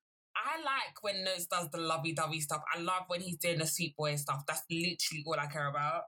[0.46, 2.62] I like when Not3s does the lovey dovey stuff.
[2.76, 4.44] I love when he's doing the sweet boy stuff.
[4.48, 6.04] That's literally all I care about.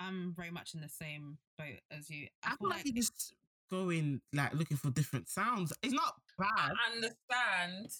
[0.00, 2.28] I'm very much in the same boat as you.
[2.44, 3.34] I feel like he's just
[3.70, 5.72] going like looking for different sounds.
[5.82, 6.72] It's not bad.
[6.72, 7.90] I understand.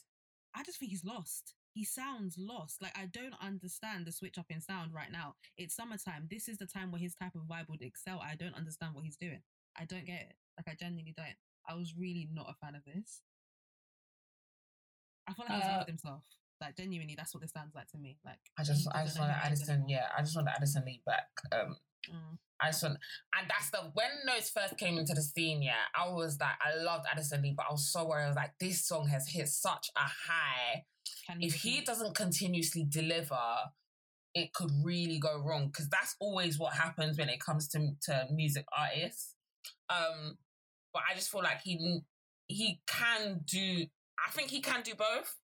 [0.55, 1.55] I just think he's lost.
[1.75, 2.83] He sounds lost.
[2.83, 5.35] Like I don't understand the switch up in sound right now.
[5.57, 6.29] It's summertime.
[6.31, 8.21] This is the time where his type of vibe would excel.
[8.23, 9.43] I don't understand what he's doing.
[9.77, 10.35] I don't get it.
[10.59, 11.37] Like I genuinely don't.
[11.69, 13.23] I was really not a fan of this.
[15.33, 16.25] I feel like he's Uh, himself.
[16.61, 18.19] Like genuinely, that's what this sounds like to me.
[18.25, 19.75] Like I just I just want who he is Addison.
[19.75, 19.91] anymore.
[19.91, 21.29] Yeah, I just want Addison Lee back.
[21.53, 21.77] Um,
[22.11, 22.37] Mm.
[22.61, 22.99] I just want,
[23.39, 25.63] and that's the when Not3s first came into the scene.
[25.63, 28.25] Yeah, I was like, I loved Addison Lee, but I was so worried.
[28.25, 30.85] I was like, this song has hit such a high.
[31.29, 31.87] Can If he repeat?
[31.87, 33.39] doesn't continuously deliver,
[34.35, 38.27] it could really go wrong because that's always what happens when it comes to to
[38.33, 39.37] music artists.
[39.89, 40.39] Um,
[40.93, 42.01] but I just feel like he
[42.49, 43.87] he can do.
[44.19, 45.37] I think he can do both,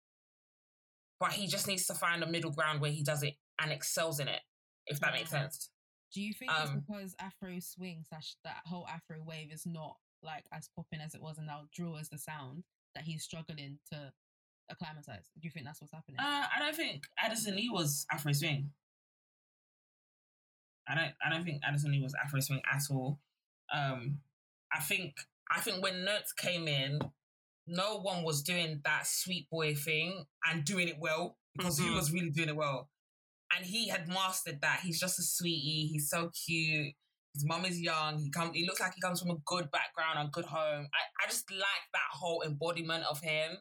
[1.20, 4.20] but he just needs to find a middle ground where he does it and excels
[4.20, 4.40] in it.
[4.86, 5.42] If that makes Mm.
[5.42, 5.70] sense.
[6.14, 9.98] Do you think Um, it's because Afro swing slash that whole Afro wave is not
[10.22, 12.64] like as popping as it was, and now drill is the sound
[12.94, 14.12] that he's struggling to
[14.70, 15.30] acclimatize?
[15.38, 16.18] Do you think that's what's happening?
[16.20, 18.72] Uh, I don't think Addison Lee was Afro swing.
[20.86, 21.14] I don't.
[21.22, 23.20] I don't think Addison Lee was Afro swing at all.
[23.72, 24.22] Um,
[24.72, 25.14] I think.
[25.50, 26.98] I think when Not3s came in,
[27.68, 31.94] no one was doing that sweet boy thing and doing it well because he Mhm.
[31.94, 32.90] was really doing it well,
[33.54, 34.80] and he had mastered that.
[34.80, 35.88] He's just a sweetie.
[35.92, 36.94] He's so cute.
[37.34, 38.18] His mum is young.
[38.18, 38.56] He comes.
[38.56, 40.88] He looks like he comes from a good background, a good home.
[40.94, 43.58] I, I just like that whole embodiment of him.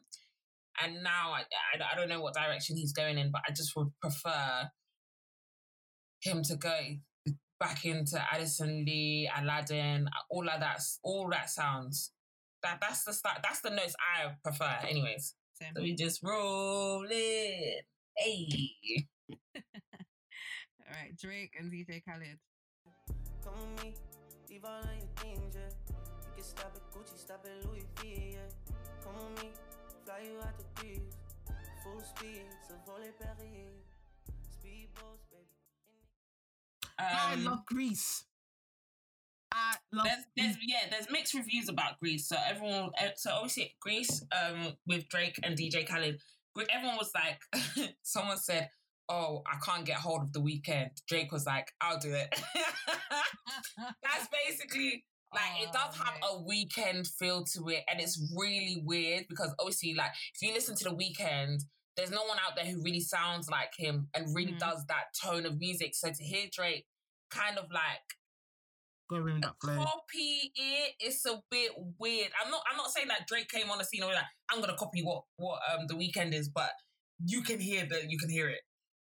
[0.80, 3.74] and now I, I I don't know what direction he's going in, but I just
[3.74, 4.70] would prefer
[6.20, 6.78] him to go
[7.58, 12.12] back into Addison Lee, Aladdin, all of that, all that sounds.
[12.68, 13.38] That that's the start.
[13.42, 15.34] That's the Not3s I prefer, anyways.
[15.54, 15.72] Same.
[15.74, 17.84] So we just roll it.
[18.16, 18.74] Hey.
[19.56, 22.38] All right, Drake and DJ Khaled.
[23.42, 23.94] Come with me,
[24.50, 25.68] leave all of your things, yeah.
[25.88, 28.38] You can stop at Gucci, stop at Louis V, yeah.
[29.04, 29.50] Come with me,
[30.04, 31.14] fly you out the breeze.
[31.84, 33.72] Full speed, so volley Perrier.
[34.52, 35.48] Speedboats, baby.
[36.98, 38.24] I Um, love Greece.
[39.52, 40.06] I love.
[40.06, 42.28] there's, there's yeah, there's mixed reviews about Greece.
[42.28, 46.20] So everyone, eh, so obviously Greece, um, with Drake and DJ Khaled,
[46.70, 47.40] everyone was like,
[48.02, 48.68] someone said,
[49.08, 52.28] "Oh, I can't get hold of the Weeknd." Drake was like, "I'll do it."
[53.76, 58.82] That's basically like it does Oh, have a Weeknd feel to it, and it's really
[58.84, 61.60] weird because obviously, like if you listen to the Weeknd.
[61.96, 64.60] There's no one out there who really sounds like him and really Mhm.
[64.60, 65.96] does that tone of music.
[65.96, 66.86] So to hear Drake
[67.28, 68.14] kind of like
[69.08, 69.76] Go in that flow.
[69.76, 70.94] copy it.
[71.00, 72.30] It's a bit weird.
[72.44, 72.62] I'm not.
[72.70, 75.02] I'm not saying that Drake came on the scene and was like, "I'm gonna copy
[75.02, 76.70] what what um the Weeknd is," but
[77.24, 78.60] you can hear the you can hear it.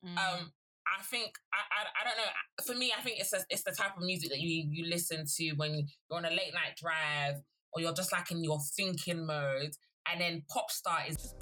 [0.06, 0.18] Mm.
[0.18, 0.52] Um,
[0.88, 2.32] I think I, I I don't know.
[2.66, 5.26] For me, I think it's a, it's the type of music that you you listen
[5.38, 7.36] to when you're on a late night drive
[7.74, 9.72] or you're just like in your thinking mode.
[10.12, 11.36] And then Popstar is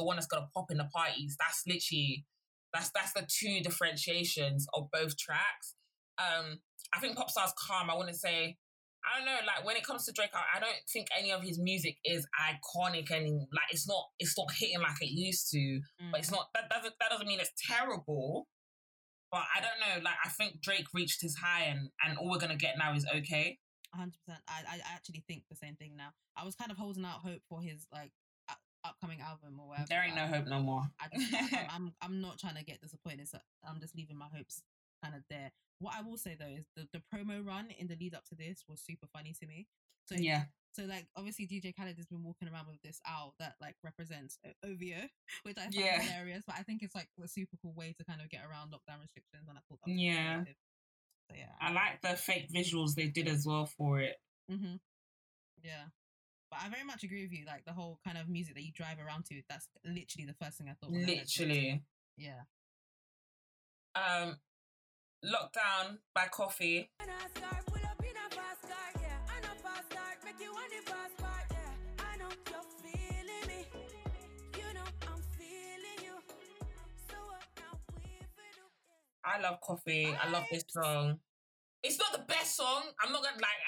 [0.00, 1.36] the one that's gonna pop in the parties.
[1.38, 2.24] That's literally
[2.72, 5.74] that's that's the two differentiations of both tracks.
[6.18, 6.60] Um,
[6.94, 7.90] I think Popstar's calm.
[7.90, 8.56] I wouldn't say
[9.04, 9.38] I don't know.
[9.46, 12.26] Like when it comes to Drake, I, I don't think any of his music is
[12.36, 15.58] iconic and like it's not it's not hitting like it used to.
[15.58, 16.10] Mm.
[16.12, 18.46] But it's not that doesn't that doesn't mean it's terrible.
[19.32, 20.04] But I don't know.
[20.04, 23.06] Like I think Drake reached his high and and all we're gonna get now is
[23.16, 23.58] okay.
[23.94, 24.42] hundred percent.
[24.48, 26.10] I I actually think the same thing now.
[26.36, 28.12] I was kind of holding out hope for his like
[28.84, 29.86] upcoming album or whatever.
[29.88, 30.82] There ain't no hope no more.
[31.00, 33.28] I I, I'm I'm not trying to get disappointed.
[33.28, 34.62] So I'm just leaving my hopes
[35.02, 35.50] kind of there.
[35.78, 38.34] What I will say though is the, the promo run in the lead up to
[38.34, 39.66] this was super funny to me.
[40.06, 40.44] So yeah.
[40.72, 44.38] So like obviously DJ Khaled has been walking around with this owl that like represents
[44.46, 45.08] O- OVO,
[45.42, 46.00] which I find Yeah.
[46.00, 46.44] hilarious.
[46.46, 49.00] But I think it's like a super cool way to kind of get around lockdown
[49.02, 50.44] restrictions, and I thought Yeah.
[51.30, 54.16] So yeah, I like the fake visuals they did as well for it.
[54.50, 54.76] Mm-hmm.
[55.62, 55.84] Yeah.
[56.50, 57.44] But I very much agree with you.
[57.46, 60.58] Like the whole kind of music that you drive around to, that's literally the first
[60.58, 60.90] thing I thought.
[60.90, 61.06] when I.
[61.06, 61.82] Literally.
[62.16, 62.42] Yeah.
[63.94, 64.36] Um,
[65.24, 66.88] Lockdown by Koffee.
[67.00, 67.04] I
[67.38, 69.18] start, pull up in a fast car, yeah.
[69.28, 72.04] I know fast start, make you want the fast part, yeah.
[72.10, 73.66] I know you're feeling me.
[74.56, 76.16] You know I'm feeling you.
[77.08, 78.64] So what now we for do?
[79.24, 80.16] I love Koffee.
[80.16, 81.18] I love this song.
[81.82, 82.82] It's not the best song.
[83.04, 83.60] I'm not gonna like.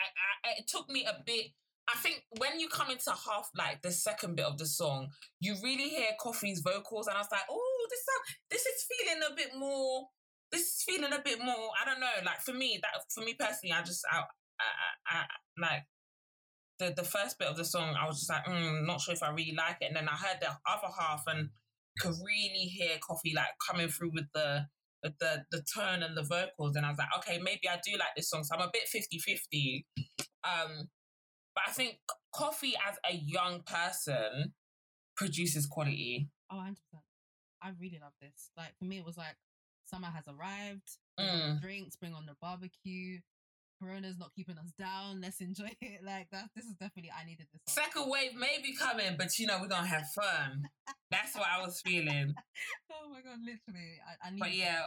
[0.45, 1.53] I, I, it took me a bit.
[1.89, 5.09] I think when you come into half like the second bit of the song,
[5.41, 9.23] you really hear Koffee's vocals, and I was like, oh, this sound, this is feeling
[9.31, 10.07] a bit more.
[10.51, 11.71] This is feeling a bit more.
[11.81, 12.25] I don't know.
[12.25, 14.23] Like for me, that for me personally, I just I,
[14.61, 15.25] I, I,
[15.59, 15.83] like
[16.79, 17.97] the the first bit of the song.
[18.01, 20.17] I was just like, mm, not sure if I really like it, and then I
[20.17, 21.51] heard the other half and
[21.99, 24.67] could really hear Koffee like coming through with the
[25.03, 27.93] with the the tone and the vocals and I was like okay maybe I do
[27.99, 29.85] like this song so I'm a bit 50-50
[30.45, 30.89] um
[31.55, 31.99] but I think
[32.35, 34.53] Koffee as a young person
[35.17, 36.75] produces quality Oh, 100%.
[37.63, 38.51] I really love this.
[38.57, 39.37] Like, for me, it was like
[39.87, 40.89] summer has arrived.
[41.21, 41.61] Mm.
[41.61, 43.19] drinks, bring on the barbecue.
[43.81, 45.21] Corona's not keeping us down.
[45.21, 46.05] Let's enjoy it.
[46.05, 46.51] Like, that.
[46.55, 47.63] this is definitely, I needed this.
[47.75, 47.85] song.
[47.85, 50.65] second wave may be coming but you know we're gonna have fun
[51.11, 52.35] that's what I was feeling
[52.93, 53.99] oh my God, literally.
[54.07, 54.87] I, I need but yeah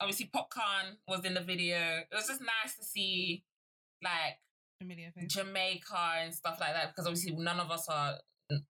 [0.00, 1.76] obviously Popcaan was in the video
[2.10, 3.44] it was just nice to see
[4.02, 4.38] like
[4.82, 5.32] Familiar face.
[5.32, 8.14] Jamaica and stuff like that because obviously none of us are
[8.50, 8.64] n-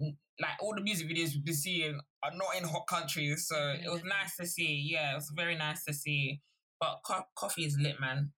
[0.00, 3.56] n- like all the music videos we've been seeing are not in hot countries, so
[3.56, 4.86] it was nice to see.
[4.90, 6.40] Yeah, it was very nice to see.
[6.78, 8.32] But co- Koffee is lit, man.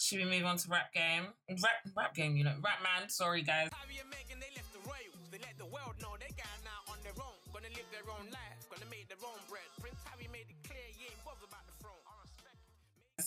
[0.00, 1.26] Should we move on to rap game?
[1.50, 3.10] Rap, rap game, you know, Rapman.
[3.10, 3.68] Sorry, guys.
[3.76, 5.28] Harry and Meghan, they left the royals.
[5.30, 7.36] They let the world know they going out on their own.
[7.52, 9.67] Gonna live their own life, gonna make their own bread.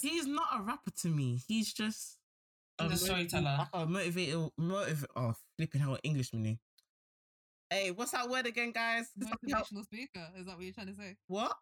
[0.01, 1.39] He's not a rapper to me.
[1.47, 2.17] He's just
[2.79, 2.99] He's a motiv-
[3.29, 3.57] storyteller.
[3.59, 6.59] like a motivator, motiv- Oh, flipping hell, Englishman.
[7.69, 9.09] Hey, what's that word again, guys?
[9.19, 10.27] Motivational speaker.
[10.37, 11.15] Is that what you're trying to say?
[11.27, 11.55] What?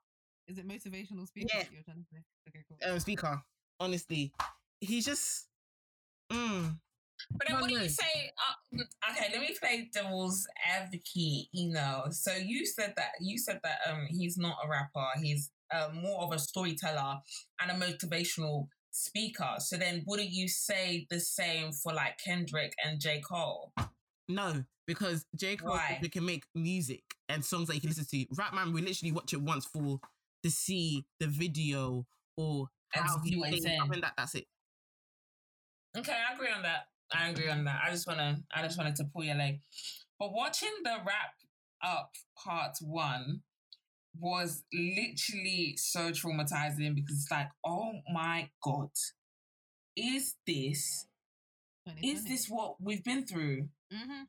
[0.48, 1.64] Is it motivational speaker Yeah.
[1.64, 2.24] that you're trying to say?
[2.48, 2.92] Okay, cool.
[2.92, 3.42] um, speaker.
[3.80, 4.34] Honestly,
[4.82, 5.48] he just,
[6.32, 6.76] mm,
[7.34, 8.32] But then what do you say?
[8.74, 11.48] Uh, okay, let me play devil's advocate.
[11.52, 15.06] You know, so you said that you said that um he's not a rapper.
[15.22, 17.20] He's uh, more of a storyteller
[17.62, 19.56] and a motivational speaker.
[19.60, 23.74] So then, wouldn't you say the same for like Kendrick and J Cole?
[24.28, 25.56] No, because J.
[25.56, 26.00] Cole Why?
[26.02, 28.26] they can make music and songs that you can listen to.
[28.36, 30.00] Rapman, we literally watch it once for
[30.44, 32.06] to see the video
[32.38, 34.46] or how see he what he's I mean, that that's it.
[35.98, 36.88] Okay, I agree on that.
[37.14, 37.82] I agree on that.
[37.86, 39.60] I just wanna, I just wanted to pull your leg.
[40.20, 41.34] But watching the wrap
[41.84, 43.42] up part one
[44.18, 48.90] was literally so traumatizing because it's like, oh my god,
[49.96, 51.08] is this
[52.02, 53.70] is this what we've been through?
[53.94, 54.24] Mm-hmm.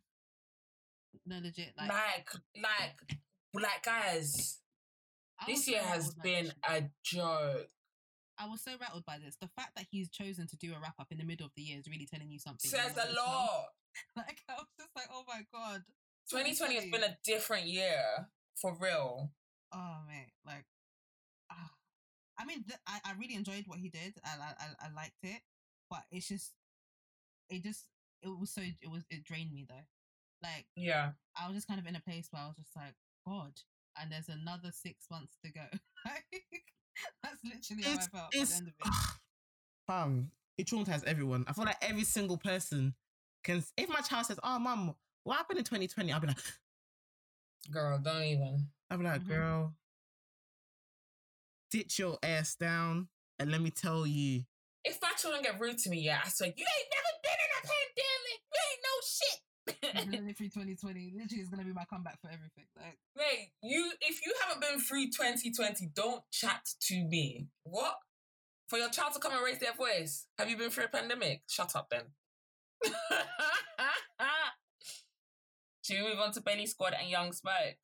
[1.27, 1.73] No, legit.
[1.77, 3.19] Like, Like, like,
[3.55, 4.61] like, guys,
[5.47, 7.69] this year has been a joke.
[8.39, 9.37] I was so rattled by this.
[9.41, 11.63] The fact that he's chosen to do a wrap up in the middle of the
[11.63, 12.71] year is really telling you something.
[12.71, 13.67] Says a lot.
[14.17, 15.83] Like I was just like, oh my god.
[16.31, 19.33] 2020 has been a different year for real.
[19.73, 20.65] Oh mate, like,
[21.51, 21.71] ah.
[22.39, 24.15] I mean, th- I I really enjoyed what he did.
[24.25, 25.43] I, I I liked it,
[25.91, 26.53] but it's just,
[27.51, 27.85] it just
[28.23, 29.87] it was so it was it drained me though.
[30.43, 31.13] Like Yeah.
[31.37, 32.95] I was just kind of in a place where I was just like,
[33.27, 33.53] God,
[34.01, 35.67] and there's another six months to go.
[37.23, 38.95] That's literally how I It's felt at the end of it.
[39.87, 40.31] fam.
[40.59, 41.45] It traumatized everyone.
[41.49, 42.95] I feel like every single person
[43.45, 43.63] can.
[43.77, 44.95] If my child says, "Oh, mom,
[45.25, 46.39] what happened in 2020?" I'll be like,
[47.71, 48.69] Girl, don't even.
[48.91, 49.29] I'll be like, Mhm.
[49.29, 49.77] girl,
[51.71, 54.45] ditch your ass down, and let me tell you,
[54.83, 57.51] If my children get rude to me, yeah, I swear, you ain't never been in
[57.59, 58.41] a pandemic.
[58.51, 59.41] You ain't no shit.
[60.11, 62.67] Literally through 2020, literally is gonna be my comeback for everything.
[62.77, 67.49] Like, wait you if you haven't been through 2020, don't chat to me.
[67.65, 67.99] What?
[68.69, 70.27] For your child to come and raise their voice.
[70.39, 71.43] Have you been through a pandemic?
[71.49, 72.15] Shut up then.
[75.83, 77.77] Should we move on to Belly Squad and Young Smoke?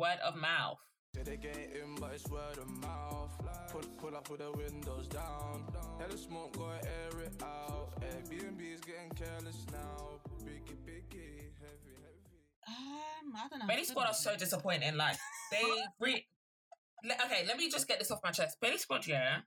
[0.00, 0.78] Word of mouth.
[1.14, 3.30] Yeah, they get in, but it's word of mouth.
[3.70, 5.64] Pull, pull up with the windows down.
[5.98, 7.90] Let the smoke go air it out.
[8.00, 10.20] Airbnb's getting careless now.
[10.42, 12.66] Biggie, biggie, heavy, heavy.
[12.66, 13.66] um, I don't know.
[13.66, 14.36] Belly I still Squad are so know.
[14.38, 14.96] disappointing.
[14.96, 15.16] Like
[15.52, 15.62] they
[16.00, 16.26] re-
[17.04, 18.56] Le- okay, let me just get this off my chest.
[18.62, 19.40] Belly Squad, yeah,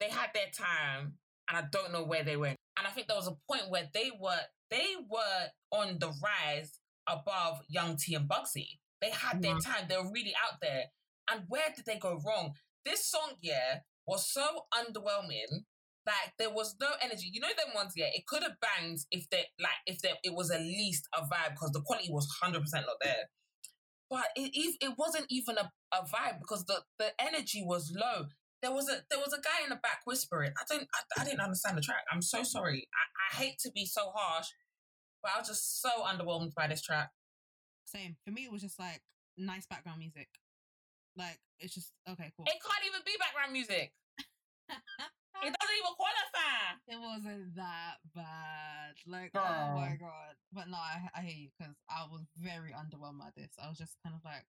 [0.00, 1.18] they had their time,
[1.50, 2.56] and I don't know where they went.
[2.78, 4.40] And I think there was a point where they were
[4.70, 8.78] they were on the rise above Young T and Bugsey.
[9.02, 9.70] They had their mm-hmm.
[9.70, 9.86] time.
[9.88, 10.84] They were really out there.
[11.30, 12.52] And where did they go wrong?
[12.84, 15.66] This song, yeah, was so underwhelming.
[16.06, 17.30] Like there was no energy.
[17.32, 18.10] You know them ones, yeah.
[18.12, 21.50] It could have banged if they like if there it was at least a vibe
[21.50, 23.30] because the quality was hundred percent not there.
[24.10, 24.50] But it
[24.80, 28.26] it wasn't even a, a vibe because the, the energy was low.
[28.62, 30.52] There was a there was a guy in the back whispering.
[30.58, 32.02] I don't I, I didn't understand the track.
[32.12, 32.88] I'm so sorry.
[32.92, 34.48] I, I hate to be so harsh,
[35.22, 37.10] but I was just so underwhelmed by this track.
[37.92, 38.16] Same.
[38.24, 39.02] For me, it was just like
[39.36, 40.28] nice background music.
[41.16, 42.46] Like, it's just, okay, cool.
[42.48, 43.92] It can't even be background music.
[45.42, 46.78] It doesn't even qualify.
[46.86, 48.94] it wasn't that bad.
[49.06, 49.72] Like, oh Girl.
[49.74, 50.38] oh my god.
[50.52, 53.50] But no, I, I hear you because I was very underwhelmed by this.
[53.58, 54.46] I was just kind of like,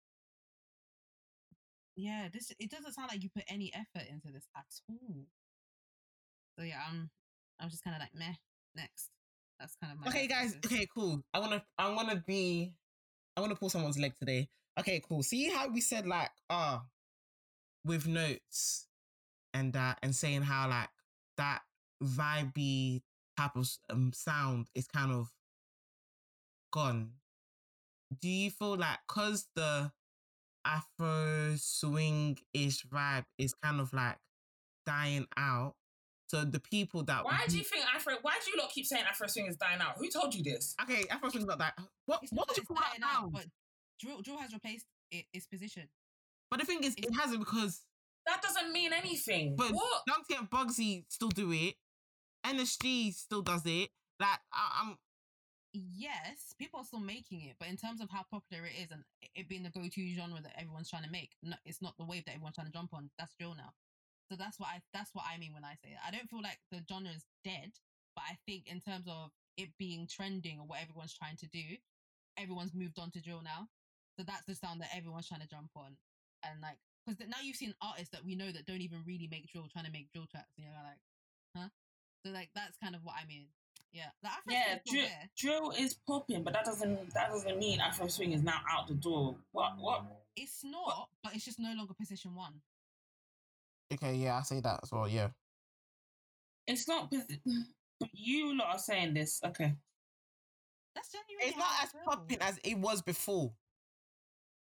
[1.96, 5.24] yeah, this it doesn't sound like you put any effort into this at all.
[6.58, 7.08] So yeah, I'm
[7.58, 8.34] I'm just kind of like meh.
[8.76, 9.08] Next,
[9.58, 11.22] that's kind of my okay, guys, okay, cool.
[11.32, 12.74] I wanna, I wanna be,
[13.36, 14.48] I wanna pull someone's leg today.
[14.78, 15.22] Okay, cool.
[15.22, 16.84] See how we said like, ah,
[17.84, 18.86] with Not3s
[19.54, 20.88] and that, and saying how like
[21.36, 21.62] that
[22.02, 23.02] vibey
[23.36, 25.30] type of um, sound is kind of
[26.72, 27.12] gone.
[28.20, 29.90] Do you feel like because the
[30.64, 34.18] Afro swing ish vibe is kind of like
[34.86, 35.74] dying out?
[36.32, 38.14] So the people that Why do you think Afro?
[38.22, 39.98] Why do you lot keep saying Afro swing is dying out?
[39.98, 40.74] Who told you this?
[40.80, 41.74] Okay, Afro swing's not that.
[42.06, 43.28] What It's what not would you call that dying out, now?
[43.30, 43.44] But
[44.00, 45.82] drill, drill has replaced it, its position.
[46.50, 47.82] But the thing is, it hasn't because
[48.24, 49.56] That doesn't mean anything.
[49.56, 50.04] but what?
[50.08, 51.74] Young T and Bugsey still do it.
[52.46, 53.90] NSG still does it.
[54.18, 54.96] Like I, I'm
[55.74, 59.04] yes, people are still making it, but in terms of how popular it is and
[59.34, 62.24] it being the go-to genre that everyone's trying to make, no, it's not the wave
[62.24, 63.10] that everyone's trying to jump on.
[63.18, 63.72] That's drill now.
[64.32, 66.00] So that's what I that's what I mean when I say it.
[66.00, 67.76] I don't feel like the genre is dead,
[68.16, 69.28] but I think in terms of
[69.58, 71.76] it being trending or what everyone's trying to do,
[72.40, 73.68] everyone's moved on to drill now.
[74.16, 76.00] So that's the sound that everyone's trying to jump on,
[76.48, 79.52] and like because now you've seen artists that we know that don't even really make
[79.52, 81.00] drill trying to make drill tracks, and you're like,
[81.54, 81.68] huh?
[82.24, 83.52] So like that's kind of what I mean.
[83.92, 88.08] Yeah, the Afro Yeah, drill, drill is popping, but that doesn't that doesn't mean Afro
[88.08, 89.36] swing is now out the door.
[89.52, 89.76] What?
[89.76, 90.04] What?
[90.36, 92.62] It's not, but it's just no longer position one.
[93.94, 94.14] Okay.
[94.14, 95.08] Yeah, I say that as well.
[95.08, 95.28] Yeah.
[96.66, 97.40] It's not posi-
[98.12, 99.40] you lot are saying this.
[99.44, 99.74] Okay.
[100.94, 103.52] That's genuinely It's not as popping as it was before.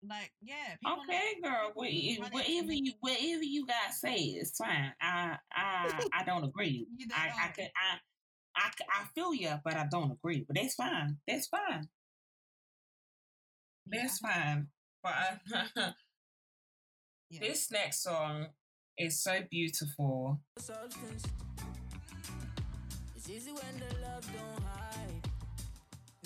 [0.06, 0.76] Like, yeah.
[0.86, 1.68] Okay, like- girl.
[1.68, 4.92] people wha- trying to Whatever you whatever you guys say it's fine.
[5.00, 6.86] I I I don't agree.
[6.98, 7.52] You don't I I know.
[7.56, 7.98] can I.
[8.56, 10.44] I, c- I feel you, but I don't agree.
[10.46, 11.18] But that's fine.
[11.26, 11.88] That's fine.
[13.86, 14.68] Yeah, That's fine.
[15.02, 15.14] But
[15.76, 15.92] uh,
[17.30, 17.40] yeah.
[17.40, 18.46] this next song
[18.98, 20.40] is so beautiful.
[20.58, 21.24] substance.
[23.16, 25.28] It's easy when the love don't hide.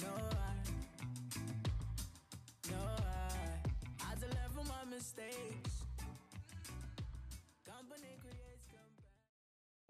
[0.02, 1.40] No, I,
[2.70, 4.04] no, I.
[4.04, 5.84] I had to learn from my mistakes.
[7.66, 9.08] Company creates company.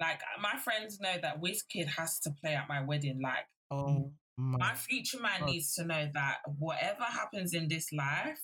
[0.00, 3.20] Like uh, my friends know that Wizkid has to play at my wedding.
[3.22, 4.58] Like Oh my.
[4.58, 5.48] my future man God.
[5.50, 8.40] needs to know that whatever happens in this life,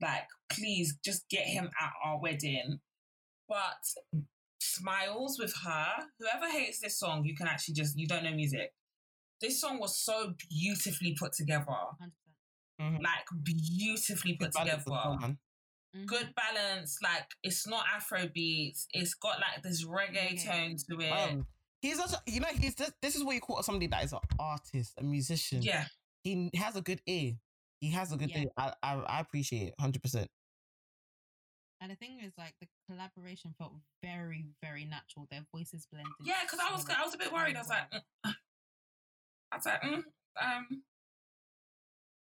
[0.00, 2.80] like please just get him at our wedding.
[3.48, 3.84] But
[4.60, 5.86] smiles with her.
[6.18, 8.72] Whoever hates this song, you can actually just you don't know music.
[9.40, 12.12] This song was so beautifully put together, 100%.
[12.80, 13.02] Mhm.
[13.02, 14.90] like beautifully put Good balance as together.
[14.90, 15.38] well, man.
[15.94, 16.06] Mhm.
[16.06, 18.86] Good balance, like it's not Afro beats.
[18.92, 20.44] It's got like this reggae Reggae.
[20.44, 21.10] tone to it.
[21.10, 21.46] Um,
[21.80, 24.18] he's also, you know, he's this, this is what you call somebody that is an
[24.38, 25.62] artist, a musician.
[25.62, 25.86] yeah,
[26.22, 27.32] He has a good ear.
[27.80, 28.40] He has a good Yeah.
[28.40, 28.48] ear.
[28.58, 30.30] I, I, I appreciate it, hundred percent.
[31.80, 35.26] And the thing is, like, the collaboration felt very, very natural.
[35.30, 36.12] Their voices blended.
[36.24, 36.36] yeah.
[36.42, 37.56] Because I was I was a bit worried.
[37.56, 38.00] I was like, mm.
[39.52, 40.02] I was like, mm,
[40.40, 40.82] um,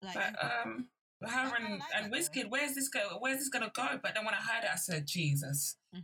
[0.03, 0.89] like, but um,
[1.25, 1.55] H.E.R.
[1.57, 2.13] and like and.
[2.13, 3.17] Wizkid, where's this go?
[3.21, 3.99] Where's this gonna go?
[4.03, 6.03] But then when I heard it, I said, Jesus, mhm.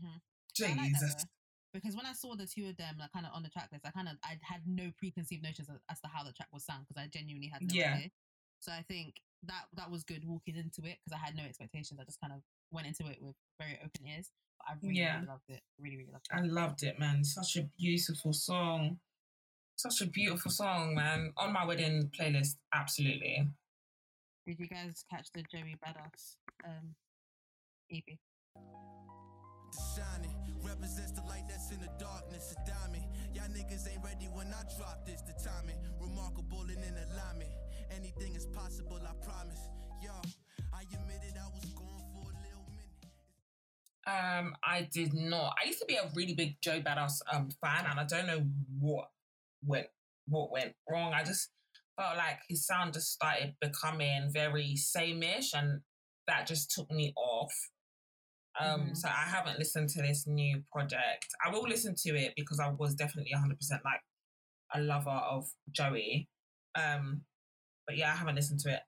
[0.61, 1.27] Like Jesus.
[1.75, 3.85] because when I saw the two of them like kind of on the track list,
[3.85, 6.65] I kind of I had no preconceived notions as, as to how the track was
[6.65, 7.95] sung because I genuinely had no Yeah.
[7.95, 8.11] idea.
[8.61, 9.17] So I think
[9.47, 11.99] that that was good walking into it because I had no expectations.
[12.01, 14.31] I just kind of went into it with very open ears.
[14.59, 15.15] But I really, Yeah.
[15.17, 15.63] really loved it.
[15.79, 16.37] Really, really loved it.
[16.37, 17.25] I loved it, man.
[17.25, 19.01] Such a beautiful song.
[19.77, 21.33] Such a beautiful song, man.
[21.39, 23.49] On my wedding playlist, absolutely.
[24.47, 26.95] Did you guys catch the Joey Badass um,
[27.91, 28.19] EP?
[29.73, 32.53] The shining represents the light that's in the darkness.
[32.53, 33.07] A diamond.
[33.35, 35.23] Y'all niggas ain't ready when I drop this.
[35.23, 37.51] The timing remarkable and in alignment.
[37.91, 39.61] Anything is possible, I promise.
[40.03, 40.11] Yo,
[40.73, 43.11] I admitted I was going for a little minute.
[44.07, 45.55] Um, I did not.
[45.63, 48.47] I used to be a really big Joe Badass um fan, and I don't know
[48.79, 49.11] what
[49.65, 49.87] went
[50.27, 51.13] what went wrong.
[51.13, 51.51] I just
[51.97, 55.81] felt like his sound just started becoming very same-ish, and
[56.27, 57.53] that just took me off.
[58.59, 58.97] Um, Mhm.
[58.97, 61.27] so I haven't listened to this new project.
[61.45, 64.03] I will listen to it because I was definitely 100% like
[64.75, 66.29] a lover of Joey.
[66.75, 67.25] Um,
[67.91, 68.81] but yeah, I haven't listened to it.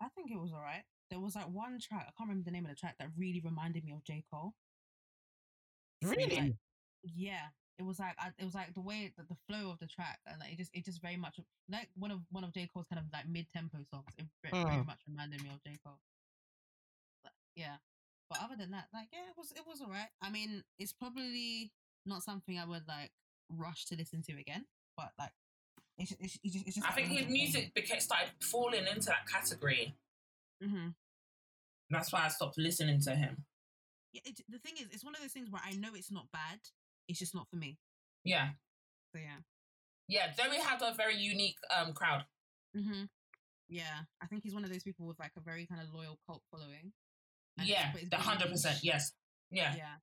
[0.00, 0.84] I think it was alright.
[1.10, 3.40] There was like one track, I can't remember the name of the track, that really
[3.44, 4.24] reminded me of J.
[4.32, 4.54] Cole.
[6.02, 6.36] Really?
[6.36, 6.54] Like,
[7.02, 7.48] yeah,
[7.78, 10.18] it was like I, it was like the way that the flow of the track,
[10.26, 11.38] and like it just it just very much
[11.70, 14.14] like one of one of J Cole's kind of like mid tempo songs.
[14.16, 14.86] It ve- very, Mm.
[14.86, 15.98] much reminded me of J Cole.
[17.22, 17.76] But, yeah,
[18.30, 20.08] but other than that, like yeah, it was it was alright.
[20.22, 21.72] I mean, it's probably
[22.06, 23.10] not something I would like
[23.50, 24.66] rush to listen to again,
[24.96, 25.32] but like
[25.98, 29.26] it's it's, it's just, it's just I think his music became started falling into that
[29.30, 29.96] category.
[30.62, 30.88] Mm-hmm.
[31.90, 33.44] That's why I stopped listening to him.
[34.12, 36.26] Yeah, it, the thing is, it's one of those things where I know it's not
[36.32, 36.58] bad.
[37.08, 37.78] It's just not for me.
[38.24, 38.50] Yeah.
[39.14, 39.38] So yeah.
[40.08, 42.24] Yeah, Joey had a very unique um crowd.
[42.76, 43.04] Mm-hmm.
[43.68, 46.18] Yeah, I think he's one of those people with like a very kind of loyal
[46.26, 46.92] cult following.
[47.58, 48.78] And yeah, the hundred percent.
[48.82, 49.12] Yes.
[49.50, 49.74] Yeah.
[49.76, 49.94] Yeah.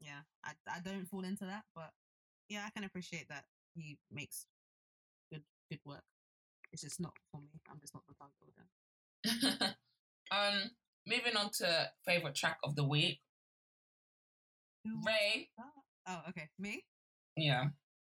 [0.00, 0.20] Yeah.
[0.44, 1.90] I, I don't fall into that, but
[2.48, 3.44] yeah, I can appreciate that
[3.74, 4.46] he makes
[5.70, 6.04] good good work.
[6.72, 7.60] It's just not for me.
[7.70, 9.76] I'm just not the target audience.
[10.30, 10.70] um,
[11.06, 13.20] moving on to favorite track of the week.
[14.84, 15.48] Who Ray.
[16.06, 16.48] Oh, okay.
[16.58, 16.84] Me?
[17.36, 17.64] Yeah.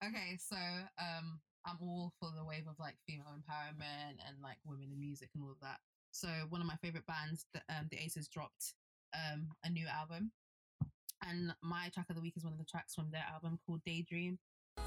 [0.04, 4.90] Okay, so um I'm all for the wave of like female empowerment and like women
[4.92, 5.80] in music and all of that.
[6.12, 8.74] So one of my favorite bands, the, um, the Aces dropped
[9.14, 10.32] um a new album,
[11.28, 13.82] and my track of the week is one of the tracks from their album called
[13.86, 14.38] Daydream.
[14.78, 14.84] So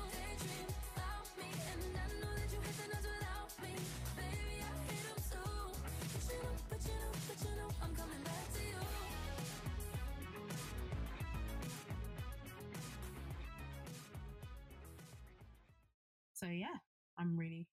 [16.52, 16.78] yeah,
[17.18, 17.66] I'm really,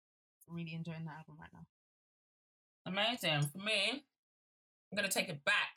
[0.48, 1.66] really enjoying that album right now.
[2.86, 3.50] Amazing.
[3.52, 4.04] For me,
[4.92, 5.74] I'm gonna take it back.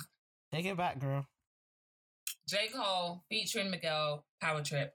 [0.52, 1.26] Take it back, girl.
[2.48, 2.68] J.
[2.74, 4.92] Cole featuring Miguel Power Trip.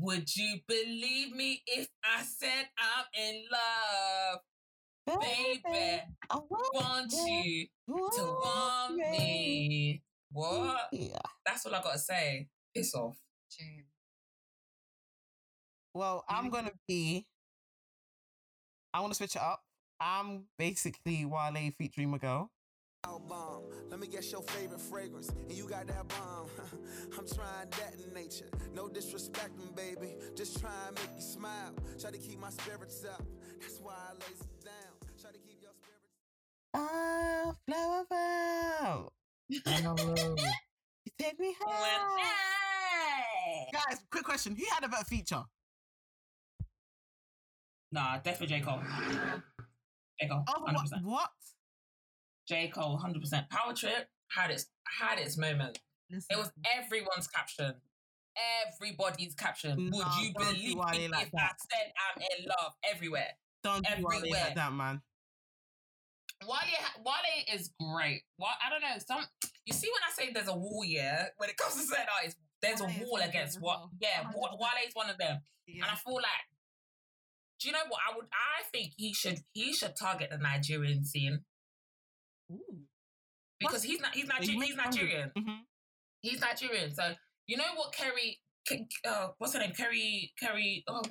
[0.00, 5.20] Would you believe me if I said I'm in love?
[5.20, 10.02] Baby, I want you to want me.
[10.30, 10.88] What?
[10.92, 11.18] Yeah.
[11.44, 12.48] That's all I gotta say.
[12.74, 13.16] Piss off.
[15.94, 17.26] Well, I'm gonna be.
[18.94, 19.62] I want to switch it up.
[20.00, 22.50] I'm basically Wale featuring Miguel.
[23.02, 23.62] Bomb.
[23.90, 26.48] Let me guess your favorite fragrance, and you got that bomb.
[27.18, 28.46] I'm trying that in nature.
[28.74, 30.14] No disrespecting, baby.
[30.36, 31.74] Just try and make you smile.
[32.00, 33.22] Try to keep my spirits up.
[33.60, 35.10] That's why I lays it down.
[35.20, 36.08] Try to keep your spirits.
[36.74, 39.12] Ah, flower bow.
[41.06, 42.18] You take me home.
[43.72, 45.42] Guys, quick question: Who had a better feature?
[47.90, 48.60] Nah, definitely J.
[48.60, 48.80] Cole.
[50.20, 50.28] J.
[50.28, 50.74] Cole, Oh, 100%.
[50.74, 51.02] what?
[51.04, 51.30] what?
[52.48, 52.68] J.
[52.68, 53.50] Cole, 100%.
[53.50, 54.66] Power Trip had its
[54.98, 55.78] had its moment.
[56.10, 57.74] Listen, It was everyone's caption.
[58.72, 59.90] Everybody's caption.
[59.92, 61.56] Would you believe Wale me like if that.
[61.60, 63.28] I said I'm in love everywhere?
[63.62, 65.02] Don't do Wale like that, man.
[66.46, 66.58] Wale,
[67.04, 68.22] Wale is great.
[68.36, 68.96] Why I don't know.
[69.06, 69.24] Some
[69.66, 71.26] you see when I say there's a wall, yeah.
[71.36, 73.78] When it comes to certain artists, there's Wale a wall one of them against what?
[73.80, 73.90] well.
[74.00, 74.58] Yeah, Wa- 100%.
[74.60, 75.82] Wale is one of them, yeah.
[75.82, 76.46] and I feel like.
[77.60, 78.26] Do you know what I would?
[78.30, 79.40] I think he should.
[79.52, 81.40] He should target the Nigerian scene
[82.52, 82.78] Ooh.
[83.60, 84.14] because he's not.
[84.14, 85.30] He's makes He's Nigerian.
[85.36, 85.58] Mhm.
[86.22, 86.94] He's Nigerian.
[86.94, 87.14] So
[87.46, 88.40] you know what Keri?
[88.68, 89.72] Ke- Uh, what's her name?
[89.72, 90.32] Keri.
[90.38, 90.84] Keri.
[90.86, 91.02] Oh,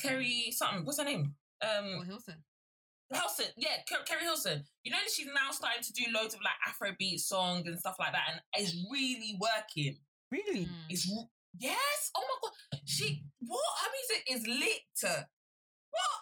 [0.00, 0.50] Keri.
[0.50, 0.84] Something.
[0.84, 1.34] What's her name?
[1.62, 2.44] Um, Or Hilson.
[3.10, 4.64] Hilson, yeah, Ker- Keri Hilson.
[4.84, 7.96] You know that she's now starting to do loads of like Afrobeat songs and stuff
[7.98, 9.98] like that, and it's really working.
[10.30, 10.66] Really?
[10.66, 10.84] Mm.
[10.90, 11.10] It's
[11.58, 12.10] yes.
[12.14, 14.82] Oh my god, she what her music is lit.
[15.90, 16.20] What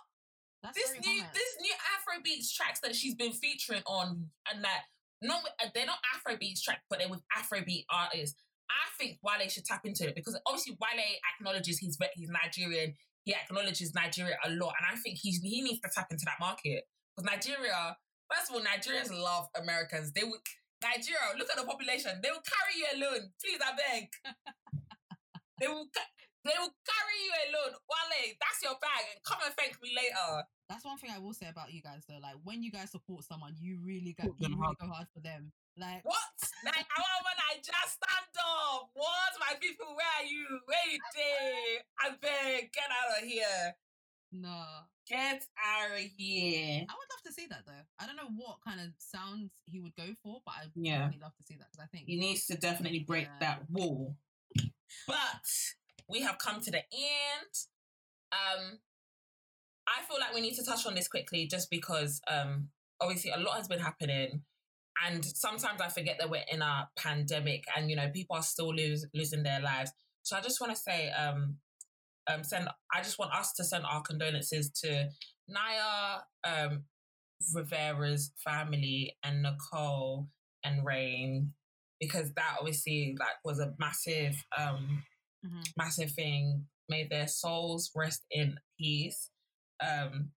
[0.67, 1.35] That's this new common.
[1.35, 4.83] this new Afrobeats tracks that she's been featuring on, and that
[5.23, 8.37] not with- they're not Afrobeats tracks, but they're with Afrobeat artists.
[8.69, 11.07] I think Wale should tap into it because obviously Wale
[11.39, 12.95] acknowledges he's he's Nigerian.
[13.25, 16.39] He acknowledges Nigeria a lot, and I think he's he needs to tap into that
[16.41, 16.85] market
[17.17, 17.97] because Nigeria.
[18.33, 20.11] First of all, Nigerians love Americans.
[20.13, 20.41] They would
[20.83, 21.21] Nigeria.
[21.39, 22.21] Look at the population.
[22.23, 23.31] They will carry you alone.
[23.41, 24.09] Please, I beg.
[25.61, 25.87] they will.
[25.95, 26.11] ca-
[26.47, 27.75] They will carry you alone.
[27.91, 30.47] Wale, that's your bag, and come and thank me later.
[30.69, 32.19] That's one thing I will say about you guys though.
[32.23, 34.77] Like when you guys support someone, you really go you really hard.
[34.81, 35.53] go hard for them.
[35.79, 36.35] Like What?
[36.65, 38.91] Like, I want when I just stand up.
[38.95, 39.33] What?
[39.39, 40.47] My people, where are you?
[40.67, 41.85] Where you day?
[42.01, 43.75] I beg, get out of here.
[44.33, 44.87] nah.
[45.09, 46.83] Get out of here.
[46.89, 47.85] I would love to see that though.
[48.01, 51.07] I don't know what kind of sounds he would go for, but I'd Yeah.
[51.07, 53.39] really love to see that because I think He needs to definitely break Yeah.
[53.41, 54.17] that wall.
[55.07, 55.47] But
[56.09, 57.53] we have come to the end.
[58.33, 58.79] Um,
[59.89, 62.69] I feel like we need to touch on this quickly just because um
[63.01, 64.43] obviously a lot has been happening.
[65.05, 68.75] And sometimes I forget that we're in a pandemic and you know people are still
[68.75, 69.93] lose, losing their lives.
[70.23, 71.57] So I just want to say um
[72.27, 75.09] um send I just want us to send our condolences to
[75.49, 76.85] Naya um
[77.55, 80.29] Rivera's family and Nicole
[80.65, 81.53] and Rain
[82.01, 85.03] because that obviously like was a massive um
[85.47, 85.63] Mhm.
[85.77, 86.69] massive thing.
[86.89, 89.31] May their souls rest in peace.
[89.81, 90.33] Um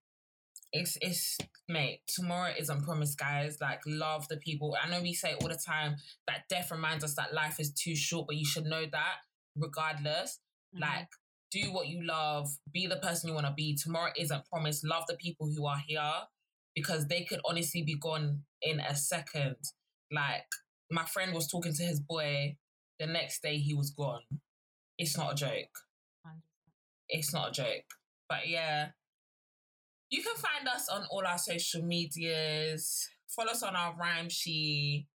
[0.72, 1.36] it's it's
[1.68, 3.58] mate, tomorrow isn't promised, guys.
[3.60, 4.76] Like love the people.
[4.80, 5.96] I know we say all the time
[6.28, 9.16] that death reminds us that life is too short, but you should know that
[9.56, 10.38] regardless.
[10.74, 10.80] Mhm.
[10.80, 11.08] Like
[11.50, 13.74] do what you love, be the person you want to be.
[13.76, 14.84] Tomorrow isn't promised.
[14.84, 16.28] Love the people who are here
[16.76, 19.56] because they could honestly be gone in a second.
[20.12, 20.46] Like
[20.90, 22.56] my friend was talking to his boy,
[23.00, 24.22] the next day he was gone.
[25.00, 25.74] It's not a joke.
[27.08, 27.88] It's not a joke.
[28.28, 28.88] But yeah,
[30.10, 33.08] you can find us on all our social medias.
[33.34, 35.06] Follow us on our Rhyme She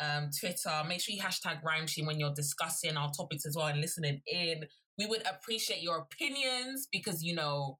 [0.00, 0.72] um, Twitter.
[0.88, 4.22] Make sure you hashtag Rhyme She when you're discussing our topics as well and listening
[4.26, 4.64] in.
[4.98, 7.78] We would appreciate your opinions because, you know,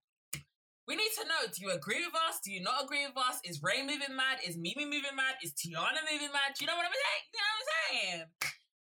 [0.87, 2.41] we need to know do you agree with us?
[2.45, 3.41] Do you not agree with us?
[3.43, 4.39] Is Ray moving mad?
[4.47, 5.37] Is Mimi moving mad?
[5.43, 6.53] Is Tiana moving mad?
[6.59, 7.25] Do you know what I'm saying?
[7.33, 8.25] You know what I'm saying?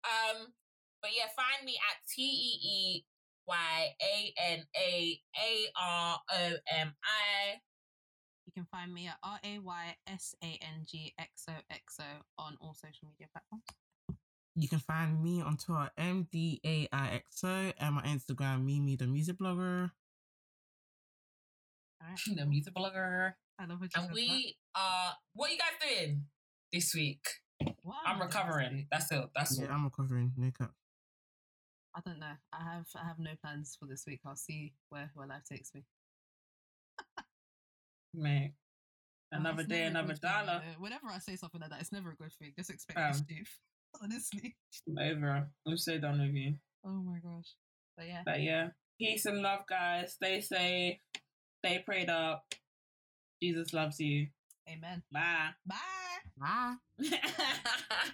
[0.03, 0.53] Um,
[1.01, 3.03] but yeah, find me at T E E
[3.47, 5.51] Y A N A A
[5.81, 7.59] R O M I.
[8.45, 11.97] You can find me at R A Y S A N G X O X
[11.99, 12.03] O
[12.37, 13.63] on all social media platforms.
[14.55, 19.91] You can find me on Twitter, MDAIXO, and my Instagram, Mimi the Music Blogger.
[22.01, 22.35] All right.
[22.37, 23.33] The music blogger.
[23.59, 24.13] I love what you And said.
[24.15, 26.25] we are what are you guys doing
[26.73, 27.25] this week?
[27.59, 27.75] What?
[27.83, 28.87] What am I'm I doing this recovering.
[28.91, 29.29] That's it.
[29.35, 29.73] That's Yeah, all.
[29.73, 30.33] I'm recovering.
[30.35, 30.71] No cap.
[31.95, 32.33] I don't know.
[32.53, 34.21] I have I have no plans for this week.
[34.25, 35.83] I'll see where where life takes me.
[38.13, 38.53] Mate,
[39.33, 40.59] uh, another day, another dollar.
[40.59, 42.53] Thing, Whenever I say something like that, it's never a good thing.
[42.57, 43.57] Just expect um, mischief.
[44.01, 44.55] Honestly.
[44.87, 45.47] Never.
[45.67, 46.55] I'm so done with you.
[46.85, 47.55] Oh my gosh.
[47.97, 48.21] But yeah.
[48.25, 48.67] But yeah.
[48.99, 50.13] Peace and love, guys.
[50.13, 50.97] Stay safe.
[51.63, 52.43] Stay prayed up.
[53.41, 54.27] Jesus loves you.
[54.69, 55.01] Amen.
[55.11, 55.49] Bye.
[55.65, 56.75] Bye.
[56.99, 57.19] Bye.